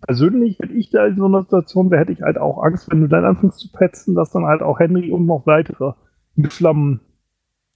persönlich, 0.05 0.59
wenn 0.59 0.77
ich 0.77 0.89
da 0.89 1.05
in 1.05 1.17
so 1.17 1.25
einer 1.25 1.43
Situation 1.43 1.89
wäre, 1.89 2.01
hätte 2.01 2.11
ich 2.11 2.21
halt 2.21 2.37
auch 2.37 2.61
Angst, 2.61 2.91
wenn 2.91 3.01
du 3.01 3.07
dann 3.07 3.23
anfängst 3.23 3.59
zu 3.59 3.71
petzen, 3.71 4.15
dass 4.15 4.31
dann 4.31 4.45
halt 4.45 4.61
auch 4.61 4.79
Henry 4.79 5.11
und 5.11 5.25
noch 5.25 5.45
weitere 5.45 5.93
mit 6.35 6.51
Flammen 6.51 6.99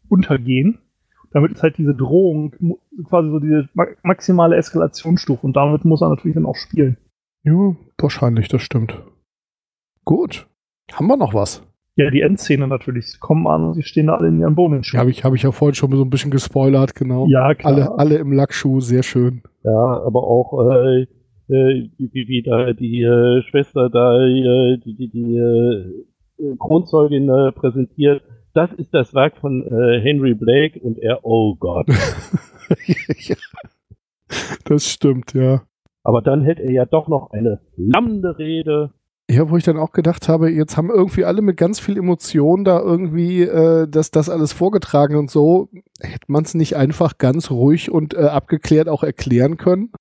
untergehen. 0.10 0.80
Damit 1.32 1.54
ist 1.54 1.64
halt 1.64 1.78
diese 1.78 1.96
Drohung 1.96 2.54
quasi 3.06 3.30
so 3.30 3.40
diese 3.40 3.70
ma 3.74 3.86
maximale 4.04 4.58
Eskalationsstufe 4.58 5.46
und 5.46 5.56
damit 5.56 5.86
muss 5.86 6.02
er 6.02 6.10
natürlich 6.10 6.36
dann 6.36 6.46
auch 6.46 6.58
spielen. 6.58 6.98
Ja, 7.44 7.76
wahrscheinlich, 7.98 8.50
das 8.50 8.62
stimmt. 8.62 9.02
Gut. 10.04 10.51
Haben 10.94 11.08
wir 11.08 11.18
noch 11.18 11.34
was? 11.34 11.64
Ja, 11.96 12.10
die 12.10 12.22
Endszene 12.22 12.68
natürlich. 12.68 13.12
Sie 13.12 13.20
kommen 13.20 13.48
an 13.48 13.64
und 13.66 13.74
sie 13.74 13.84
stehen 13.84 14.08
da 14.08 14.16
alle 14.16 14.30
in 14.30 14.40
ihren 14.40 14.56
Bohnenschuhen. 14.56 15.00
Habe 15.00 15.12
ich, 15.12 15.24
hab 15.24 15.34
ich 15.34 15.44
ja 15.44 15.52
vorhin 15.52 15.76
schon 15.76 15.92
so 15.92 16.04
ein 16.04 16.10
bisschen 16.10 16.32
gespoilert, 16.32 16.96
genau. 16.96 17.28
Ja, 17.28 17.54
klar. 17.54 17.74
alle, 17.74 18.00
alle 18.00 18.18
im 18.18 18.32
Lackschuh, 18.32 18.80
sehr 18.80 19.04
schön. 19.04 19.44
Ja, 19.64 20.02
aber 20.06 20.24
auch 20.24 20.72
äh, 20.72 21.02
äh, 21.50 21.90
wie, 21.98 22.10
wie, 22.14 22.28
wie 22.28 22.44
da 22.44 22.74
die 22.74 23.04
äh, 23.04 23.42
Schwester 23.44 23.90
da 23.90 24.20
äh, 24.22 24.78
die, 24.78 24.96
die, 24.96 25.10
die 25.10 25.38
äh, 25.38 26.56
Kronzeugin 26.58 27.30
äh, 27.30 27.52
präsentiert. 27.52 28.24
Das 28.54 28.72
ist 28.74 28.94
das 28.94 29.14
Werk 29.14 29.38
von 29.38 29.66
äh, 29.66 30.02
Henry 30.02 30.34
Blake 30.34 30.80
und 30.80 30.98
er, 30.98 31.24
oh 31.24 31.56
Gott. 31.56 31.88
ja. 32.88 33.36
Das 34.66 34.88
stimmt, 34.88 35.34
ja. 35.34 35.64
Aber 36.04 36.22
dann 36.22 36.42
hält 36.42 36.60
er 36.60 36.72
ja 36.72 36.86
doch 36.86 37.08
noch 37.08 37.32
eine 37.32 37.60
flammende 37.76 38.38
Rede. 38.38 38.92
Ja, 39.32 39.50
wo 39.50 39.56
ich 39.56 39.64
dann 39.64 39.78
auch 39.78 39.94
gedacht 39.94 40.28
habe, 40.28 40.52
jetzt 40.52 40.76
haben 40.76 40.90
irgendwie 40.90 41.24
alle 41.24 41.42
mit 41.42 41.56
ganz 41.56 41.80
viel 41.80 41.98
Emotion 41.98 42.66
da 42.66 42.82
irgendwie 42.82 43.44
äh, 43.44 43.88
das, 43.88 44.12
das 44.12 44.28
alles 44.28 44.52
vorgetragen 44.52 45.16
und 45.16 45.32
so. 45.32 45.70
Hätte 46.02 46.26
man 46.28 46.44
es 46.44 46.54
nicht 46.54 46.76
einfach 46.76 47.18
ganz 47.18 47.50
ruhig 47.50 47.90
und 47.90 48.14
äh, 48.14 48.24
abgeklärt 48.24 48.90
auch 48.90 49.04
erklären 49.04 49.56
können? 49.56 49.94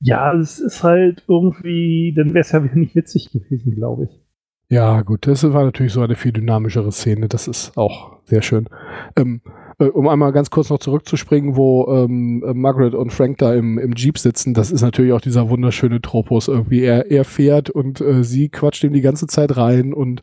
Ja, 0.00 0.34
es 0.34 0.58
ist 0.58 0.82
halt 0.82 1.24
irgendwie, 1.26 2.12
dann 2.14 2.34
wäre 2.34 2.40
es 2.40 2.52
ja 2.52 2.62
wieder 2.62 2.74
nicht 2.74 2.94
witzig 2.94 3.30
gewesen, 3.32 3.74
glaube 3.74 4.04
ich. 4.04 4.20
Ja, 4.68 5.00
gut, 5.00 5.26
das 5.26 5.42
war 5.54 5.64
natürlich 5.64 5.94
so 5.94 6.02
eine 6.02 6.14
viel 6.14 6.32
dynamischere 6.32 6.92
Szene. 6.92 7.28
Das 7.28 7.48
ist 7.48 7.78
auch 7.78 8.18
sehr 8.24 8.42
schön. 8.42 8.68
Ähm, 9.16 9.40
äh, 9.78 9.84
um 9.84 10.08
einmal 10.08 10.32
ganz 10.32 10.50
kurz 10.50 10.70
noch 10.70 10.78
zurückzuspringen, 10.78 11.56
wo 11.56 11.86
ähm, 11.88 12.42
äh, 12.46 12.54
Margaret 12.54 12.94
und 12.94 13.12
Frank 13.12 13.38
da 13.38 13.54
im, 13.54 13.78
im 13.78 13.92
Jeep 13.94 14.18
sitzen, 14.18 14.54
das 14.54 14.70
ist 14.70 14.82
natürlich 14.82 15.12
auch 15.12 15.20
dieser 15.20 15.50
wunderschöne 15.50 16.00
Tropos 16.00 16.48
irgendwie. 16.48 16.82
Er, 16.82 17.10
er 17.10 17.24
fährt 17.24 17.70
und 17.70 18.00
äh, 18.00 18.24
sie 18.24 18.48
quatscht 18.48 18.84
ihm 18.84 18.92
die 18.92 19.02
ganze 19.02 19.26
Zeit 19.26 19.56
rein 19.56 19.92
und 19.92 20.22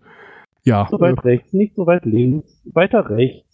ja, 0.63 0.87
So 0.89 0.99
weit 0.99 1.23
rechts, 1.25 1.53
nicht 1.53 1.75
so 1.75 1.85
weit 1.85 2.05
links, 2.05 2.61
weiter 2.65 3.09
rechts. 3.09 3.52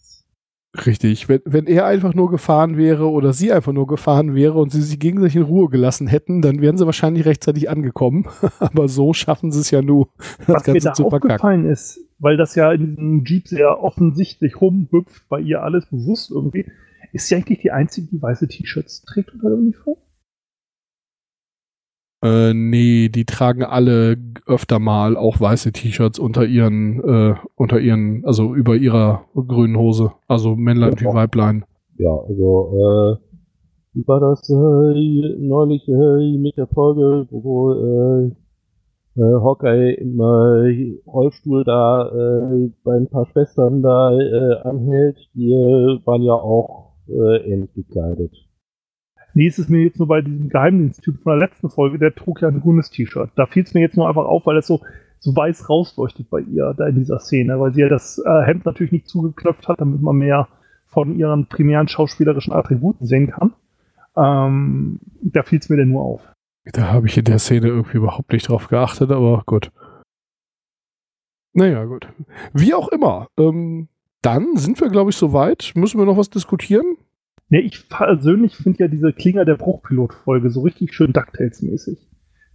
Richtig. 0.86 1.28
Wenn, 1.28 1.42
wenn 1.46 1.66
er 1.66 1.88
einfach 1.88 2.14
nur 2.14 2.30
gefahren 2.30 2.78
wäre 2.78 3.10
oder 3.10 3.34
sie 3.34 3.52
einfach 3.52 3.74
nur 3.74 3.88
gefahren 3.88 4.36
wäre 4.36 4.60
und 4.60 4.72
sie 4.72 4.82
sich 4.82 5.00
gegenseitig 5.00 5.38
in 5.38 5.42
Ruhe 5.44 5.68
gelassen 5.68 6.06
hätten, 6.06 6.42
dann 6.44 6.62
wären 6.62 6.78
sie 6.78 6.86
wahrscheinlich 6.86 7.26
rechtzeitig 7.26 7.70
angekommen. 7.70 8.28
Aber 8.60 8.88
so 8.88 9.14
schaffen 9.14 9.52
sie 9.52 9.62
es 9.62 9.72
ja 9.72 9.82
nur, 9.82 10.10
das 10.40 10.48
Was 10.48 10.68
mir 10.68 10.74
Ganze 10.74 10.88
da 10.90 10.94
zu 10.94 11.06
aufgefallen 11.08 11.66
ist, 11.66 12.00
weil 12.20 12.38
das 12.38 12.54
ja 12.54 12.72
in 12.72 12.96
diesem 12.96 13.24
Jeep 13.26 13.48
sehr 13.48 13.82
offensichtlich 13.82 14.62
rumhüpft, 14.62 15.28
bei 15.28 15.40
ihr 15.40 15.64
alles 15.64 15.88
bewusst 15.88 16.30
irgendwie, 16.30 16.66
ist 17.14 17.28
sie 17.28 17.36
eigentlich 17.36 17.60
die 17.60 17.72
einzige, 17.72 18.08
die 18.08 18.22
weiße 18.22 18.48
T-Shirts 18.48 19.04
trägt 19.06 19.34
unter 19.34 19.50
der 19.50 19.58
Uniform? 19.58 19.98
Äh, 22.22 22.54
nee, 22.54 23.08
die 23.08 23.26
tragen 23.26 23.64
alle 23.64 24.18
öfter 24.46 24.80
mal 24.80 25.16
auch 25.16 25.40
weiße 25.40 25.72
T-Shirts 25.72 26.20
unter 26.20 26.46
ihren, 26.46 27.00
äh, 27.04 27.36
unter 27.56 27.80
ihren, 27.80 28.26
also 28.26 28.54
über 28.54 28.76
ihrer 28.76 29.26
grünen 29.36 29.78
Hose. 29.78 30.12
Also 30.28 30.56
Männlein 30.56 30.96
Ja. 31.00 31.02
wie 31.02 31.16
Weiblein. 31.16 31.64
Ja, 31.98 32.12
also, 32.12 32.74
äh, 32.74 33.18
wie 33.94 34.08
war 34.08 34.20
das 34.20 34.50
äh, 34.50 35.38
neulich 35.40 35.88
äh, 35.88 36.38
mit 36.38 36.58
der 36.58 36.68
Folge, 36.68 37.28
wo 37.32 37.72
äh, 37.74 38.26
äh, 39.20 39.42
Hawkeye 39.42 39.94
im 39.94 40.20
äh, 40.20 41.00
Rollstuhl 41.08 41.64
da 41.64 42.08
äh, 42.10 42.70
bei 42.84 42.98
ein 42.98 43.08
paar 43.08 43.26
Schwestern 43.28 43.82
da 43.82 44.12
äh, 44.18 44.60
anhält? 44.64 45.18
Die 45.34 45.52
äh, 45.52 46.00
waren 46.06 46.22
ja 46.22 46.34
auch 46.34 46.94
äh, 47.08 47.38
ähnlich 47.52 47.74
gekleidet. 47.74 48.32
Nee, 49.34 49.48
es 49.48 49.70
mir 49.70 49.84
jetzt 49.84 50.00
nur 50.00 50.08
bei 50.08 50.22
diesem 50.22 50.50
Geheimdiensttyp 50.50 51.22
von 51.22 51.38
der 51.38 51.48
letzten 51.48 51.70
Folge, 51.70 52.00
der 52.00 52.16
trug 52.16 52.42
ja 52.42 52.48
ein 52.48 52.62
grünes 52.62 52.90
T-Shirt. 52.90 53.30
Da 53.36 53.46
fiel 53.46 53.64
es 53.64 53.74
mir 53.74 53.82
jetzt 53.82 53.96
nur 53.96 54.08
einfach 54.08 54.26
auf, 54.26 54.46
weil 54.46 54.58
es 54.58 54.68
so, 54.68 54.82
so 55.20 55.36
weiß 55.36 55.70
rausleuchtet 55.70 56.30
bei 56.30 56.42
ihr 56.42 56.74
da 56.78 56.88
in 56.88 56.96
dieser 56.96 57.20
Szene, 57.20 57.60
weil 57.60 57.74
sie 57.74 57.82
ja 57.82 57.90
das 57.90 58.22
äh, 58.26 58.42
Hemd 58.46 58.66
natürlich 58.66 58.92
nicht 58.92 59.08
zugeknöpft 59.08 59.68
hat, 59.68 59.80
damit 59.80 60.02
man 60.02 60.16
mehr 60.16 60.48
von 60.88 61.16
ihren 61.16 61.46
primären 61.48 61.88
schauspielerischen 61.88 62.54
Attributen 62.54 63.06
sehen 63.06 63.32
kann. 63.32 63.54
Ähm, 64.18 65.00
da 65.22 65.44
fiel 65.44 65.60
es 65.60 65.70
mir 65.70 65.78
denn 65.78 65.90
nur 65.90 66.02
auf. 66.02 66.22
Da 66.66 66.92
habe 66.92 67.08
ich 67.08 67.18
in 67.18 67.26
der 67.26 67.40
Szene 67.40 67.68
irgendwie 67.68 67.98
überhaupt 67.98 68.32
nicht 68.32 68.50
drauf 68.50 68.68
geachtet, 68.68 69.12
aber 69.12 69.44
gut. 69.46 69.72
Naja, 71.54 71.86
gut. 71.86 72.08
Wie 72.54 72.74
auch 72.74 72.90
immer. 72.90 73.28
Ähm, 73.38 73.88
dann 74.22 74.58
sind 74.58 74.80
wir, 74.82 74.90
glaube 74.90 75.12
ich, 75.12 75.16
soweit. 75.16 75.72
Müssen 75.76 76.00
wir 76.00 76.06
noch 76.06 76.18
was 76.18 76.30
diskutieren? 76.30 76.98
Nee, 77.50 77.62
ich 77.62 77.90
persönlich 77.90 78.56
finde 78.56 78.80
ja 78.80 78.88
diese 78.88 79.12
Klinger 79.12 79.44
der 79.44 79.56
Bruchpilot-Folge 79.56 80.52
so 80.52 80.62
richtig 80.62 80.94
schön 80.94 81.14
DuckTales-mäßig. 81.14 81.98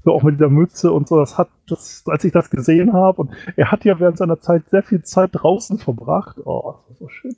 So 0.04 0.12
auch 0.12 0.22
mit 0.22 0.36
dieser 0.36 0.50
Mütze 0.50 0.92
und 0.92 1.08
so, 1.08 1.18
das 1.18 1.36
hat, 1.36 1.48
das, 1.66 2.04
als 2.06 2.24
ich 2.24 2.32
das 2.32 2.50
gesehen 2.50 2.92
habe, 2.92 3.22
und 3.22 3.30
er 3.56 3.72
hat 3.72 3.84
ja 3.84 3.98
während 3.98 4.18
seiner 4.18 4.38
Zeit 4.38 4.68
sehr 4.68 4.82
viel 4.82 5.02
Zeit 5.02 5.30
draußen 5.32 5.78
verbracht. 5.78 6.36
Oh, 6.44 6.74
das 6.88 6.88
war 6.88 6.96
so 6.96 7.08
schön. 7.08 7.34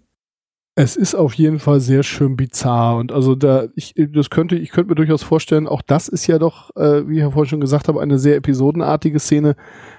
Es 0.78 0.94
ist 0.94 1.14
auf 1.14 1.32
jeden 1.32 1.58
Fall 1.58 1.80
sehr 1.80 2.02
schön 2.02 2.36
bizarr 2.36 2.98
und 2.98 3.10
also 3.10 3.34
da 3.34 3.68
ich 3.76 3.94
das 3.96 4.28
könnte 4.28 4.56
ich 4.56 4.72
könnte 4.72 4.90
mir 4.90 4.94
durchaus 4.94 5.22
vorstellen, 5.22 5.66
auch 5.66 5.80
das 5.80 6.06
ist 6.06 6.26
ja 6.26 6.38
doch, 6.38 6.68
äh, 6.76 7.08
wie 7.08 7.14
ich 7.14 7.20
ja 7.20 7.30
vorhin 7.30 7.48
schon 7.48 7.60
gesagt 7.62 7.88
habe, 7.88 8.02
eine 8.02 8.18
sehr 8.18 8.36
episodenartige 8.36 9.18
Szene. 9.18 9.56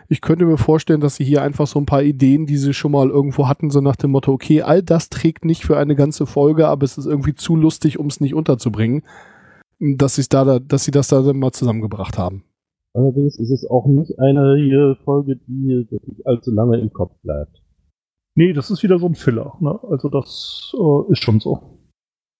Ich 0.10 0.22
könnte 0.22 0.46
mir 0.46 0.58
vorstellen, 0.58 1.02
dass 1.02 1.16
sie 1.16 1.26
hier 1.26 1.42
einfach 1.42 1.68
so 1.68 1.80
ein 1.80 1.86
paar 1.86 2.04
Ideen, 2.04 2.46
die 2.46 2.58
sie 2.58 2.74
schon 2.74 2.94
mal 2.94 3.10
irgendwo 3.10 3.48
hatten, 3.48 3.70
so 3.70 3.82
nach 3.82 3.98
dem 3.98 4.12
Motto, 4.12 4.32
okay, 4.32 4.62
all 4.62 4.82
das 4.82 5.10
trägt 5.10 5.44
nicht 5.44 5.64
für 5.64 5.78
eine 5.78 5.96
ganze 5.96 6.26
Folge, 6.26 6.68
aber 6.68 6.86
es 6.86 6.98
ist 6.98 7.06
irgendwie 7.06 7.36
zu 7.36 7.56
lustig, 7.56 8.00
um 8.00 8.08
es 8.08 8.22
nicht 8.22 8.34
unterzubringen, 8.34 9.04
dass 9.80 10.16
sie 10.16 10.24
da, 10.30 10.60
dass 10.60 10.86
sie 10.86 10.92
das 10.92 11.10
da 11.10 11.22
dann 11.22 11.40
mal 11.40 11.52
zusammengebracht 11.52 12.18
haben. 12.18 12.44
Allerdings 12.94 13.38
ist 13.38 13.52
es 13.52 13.70
auch 13.70 13.86
nicht 13.86 14.18
eine 14.18 14.98
Folge, 15.04 15.36
die 15.48 15.86
wirklich 15.90 16.26
allzu 16.26 16.52
lange 16.52 16.80
im 16.80 16.92
Kopf 16.92 17.12
bleibt. 17.22 17.62
Nee, 18.34 18.54
das 18.54 18.72
ist 18.72 18.84
wieder 18.84 19.00
so 19.00 19.08
ein 19.08 19.16
Filler. 19.16 19.54
Ne? 19.60 19.78
Also 19.90 20.10
das 20.10 20.74
äh, 20.78 21.12
ist 21.12 21.24
schon 21.24 21.40
so. 21.40 21.60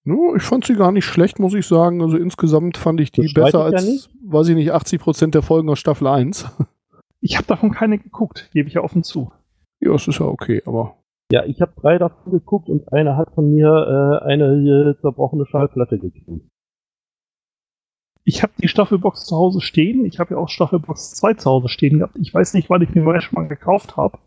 No, 0.04 0.36
ich 0.36 0.44
fand 0.44 0.66
sie 0.66 0.76
gar 0.76 0.92
nicht 0.92 1.06
schlecht, 1.06 1.38
muss 1.38 1.54
ich 1.54 1.68
sagen. 1.68 2.02
Also 2.02 2.18
insgesamt 2.18 2.78
fand 2.78 3.02
ich 3.02 3.12
die 3.12 3.24
Das 3.24 3.34
besser 3.34 3.64
als, 3.66 4.10
weiß 4.24 4.48
ich 4.50 4.56
nicht, 4.56 4.72
80 4.72 5.02
Prozent 5.02 5.36
der 5.36 5.42
Folgen 5.42 5.70
aus 5.70 5.80
Staffel 5.80 6.08
1. 6.08 6.46
Ich 7.20 7.38
habe 7.38 7.48
davon 7.48 7.72
keine 7.72 7.98
geguckt, 7.98 8.50
gebe 8.54 8.68
ich 8.68 8.76
ja 8.76 8.82
offen 8.82 9.04
zu. 9.04 9.32
ja, 9.80 9.94
es 9.94 10.08
ist 10.08 10.20
ja 10.20 10.26
okay, 10.26 10.62
aber 10.66 10.98
Ja, 11.32 11.46
ich 11.46 11.62
habe 11.62 11.74
drei 11.80 11.98
davon 11.98 12.32
geguckt 12.32 12.70
und 12.70 12.92
eine 12.94 13.18
hat 13.18 13.34
von 13.34 13.54
mir 13.54 13.68
äh, 13.68 14.26
eine 14.26 14.96
äh, 14.96 15.02
zerbrochene 15.02 15.46
Schallplatte 15.46 16.00
gekriegt. 16.00 16.50
Ich 18.24 18.44
habe 18.44 18.52
die 18.62 18.68
Staffelbox 18.68 19.26
zu 19.26 19.38
Hause 19.38 19.62
stehen. 19.62 20.04
Ich 20.04 20.20
habe 20.20 20.34
ja 20.34 20.38
auch 20.38 20.50
Staffelbox 20.50 21.12
2 21.12 21.36
zu 21.36 21.50
Hause 21.50 21.70
stehen 21.70 22.00
gehabt. 22.00 22.18
Ich 22.20 22.34
weiß 22.34 22.56
nicht, 22.56 22.70
wann 22.70 22.82
ich 22.82 22.94
mir 22.94 23.02
mal 23.02 23.22
schon 23.22 23.42
mal 23.42 23.48
gekauft 23.48 23.96
habe. 23.96 24.20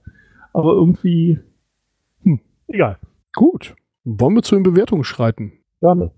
Aber 0.54 0.72
irgendwie. 0.72 1.38
Hm, 2.22 2.40
egal. 2.66 2.98
gut. 3.34 3.76
Wollen 4.04 4.34
wir 4.34 4.42
zu 4.42 4.54
den 4.54 4.62
Bewertungen 4.62 5.04
schreiten? 5.04 5.52
Gerne. 5.80 6.12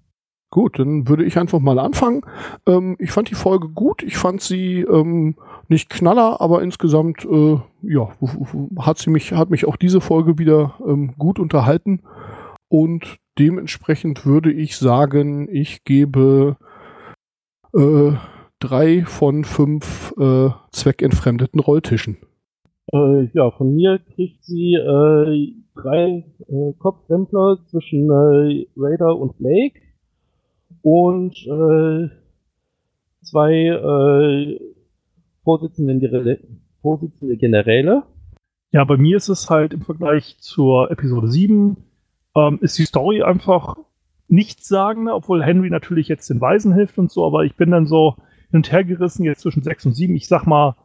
Gut, 0.52 0.78
dann 0.78 1.08
würde 1.08 1.24
ich 1.24 1.38
einfach 1.38 1.60
mal 1.60 1.78
anfangen. 1.78 2.20
Ähm, 2.66 2.96
ich 2.98 3.10
fand 3.10 3.30
die 3.30 3.34
Folge 3.34 3.70
gut. 3.70 4.02
Ich 4.02 4.18
fand 4.18 4.42
sie 4.42 4.82
ähm, 4.82 5.34
nicht 5.68 5.88
knaller, 5.88 6.42
aber 6.42 6.62
insgesamt 6.62 7.24
äh, 7.24 7.56
ja, 7.80 8.10
hat 8.78 8.98
sie 8.98 9.08
mich, 9.08 9.32
hat 9.32 9.48
mich 9.48 9.64
auch 9.66 9.76
diese 9.76 10.02
Folge 10.02 10.38
wieder 10.38 10.74
ähm, 10.86 11.14
gut 11.16 11.38
unterhalten. 11.38 12.02
Und 12.68 13.16
dementsprechend 13.38 14.26
würde 14.26 14.52
ich 14.52 14.76
sagen, 14.76 15.48
ich 15.50 15.84
gebe 15.84 16.58
äh, 17.74 18.12
drei 18.58 19.04
von 19.06 19.44
fünf 19.44 20.12
äh, 20.18 20.50
zweckentfremdeten 20.70 21.60
Rolltischen. 21.60 22.18
Äh, 22.92 23.30
ja, 23.32 23.50
von 23.52 23.74
mir 23.74 24.00
kriegt 24.00 24.44
sie 24.44 24.74
äh, 24.74 25.54
drei 25.74 26.26
äh, 26.46 26.72
Kopfrempler 26.78 27.56
zwischen 27.70 28.10
äh, 28.10 28.66
Raider 28.76 29.16
und 29.16 29.38
Blake 29.38 29.80
und 30.82 31.36
äh, 31.46 32.08
zwei 33.22 33.52
äh, 33.52 34.60
Vorsitzende, 35.44 36.38
Vorsitzende 36.80 37.36
Generäle. 37.36 38.04
Ja, 38.70 38.84
bei 38.84 38.96
mir 38.96 39.16
ist 39.16 39.28
es 39.28 39.50
halt 39.50 39.74
im 39.74 39.82
Vergleich 39.82 40.38
zur 40.38 40.90
Episode 40.90 41.28
7, 41.28 41.76
ähm, 42.36 42.58
ist 42.62 42.78
die 42.78 42.84
Story 42.84 43.22
einfach 43.22 43.76
nichtssagender, 44.28 45.14
obwohl 45.14 45.44
Henry 45.44 45.68
natürlich 45.68 46.08
jetzt 46.08 46.30
den 46.30 46.40
Weisen 46.40 46.72
hilft 46.74 46.98
und 46.98 47.10
so, 47.10 47.26
aber 47.26 47.44
ich 47.44 47.54
bin 47.56 47.70
dann 47.70 47.86
so 47.86 48.16
hin 48.50 48.58
und 48.58 48.72
her 48.72 48.84
gerissen 48.84 49.24
jetzt 49.24 49.42
zwischen 49.42 49.62
6 49.62 49.86
und 49.86 49.92
7. 49.94 50.14
Ich 50.14 50.26
sag 50.26 50.46
mal, 50.46 50.76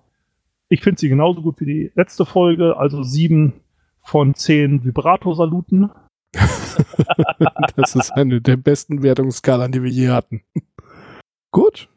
ich 0.69 0.81
finde 0.81 0.99
sie 0.99 1.09
genauso 1.09 1.41
gut 1.41 1.59
wie 1.61 1.65
die 1.65 1.91
letzte 1.95 2.25
Folge, 2.25 2.77
also 2.77 3.03
7 3.03 3.53
von 4.01 4.33
10 4.33 4.83
Vibrato-Saluten. 4.83 5.89
Das 7.75 7.95
ist 7.95 8.11
eine 8.11 8.41
der 8.41 8.57
besten 8.57 9.03
Wertungsskalen, 9.03 9.71
die 9.71 9.83
wir 9.83 9.91
je 9.91 10.09
hatten. 10.09 10.41
Gut, 11.51 11.89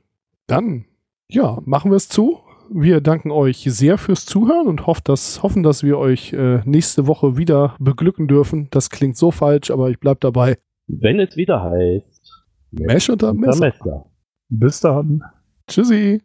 dann 0.47 0.85
ja, 1.29 1.59
machen 1.65 1.91
wir 1.91 1.97
es 1.97 2.09
zu. 2.09 2.41
Wir 2.73 3.01
danken 3.01 3.31
euch 3.31 3.65
sehr 3.69 3.99
fürs 3.99 4.27
Zuhören 4.27 4.67
und 4.69 4.87
hoff, 4.87 5.01
dass, 5.01 5.43
hoffen, 5.43 5.63
dass 5.63 5.83
wir 5.83 5.99
euch 5.99 6.33
äh, 6.33 6.61
nächste 6.65 7.07
Woche 7.07 7.37
wieder 7.37 7.77
beglücken 7.79 8.29
dürfen. 8.29 8.69
Das 8.71 8.91
klingt 8.91 9.17
so 9.17 9.31
falsch, 9.31 9.71
aber 9.71 9.91
ich 9.91 9.99
bleib 9.99 10.21
dabei. 10.21 10.59
Wenn 10.87 11.19
es 11.21 11.37
wieder 11.37 11.63
heißt, 11.63 12.45
Mesh 12.73 13.11
unter 13.11 13.35
Messer. 13.35 13.67
Messer. 13.67 14.07
Bis 14.49 14.81
dann. 14.81 15.23
Tschüssi. 15.67 16.23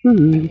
Tschüss. 0.00 0.50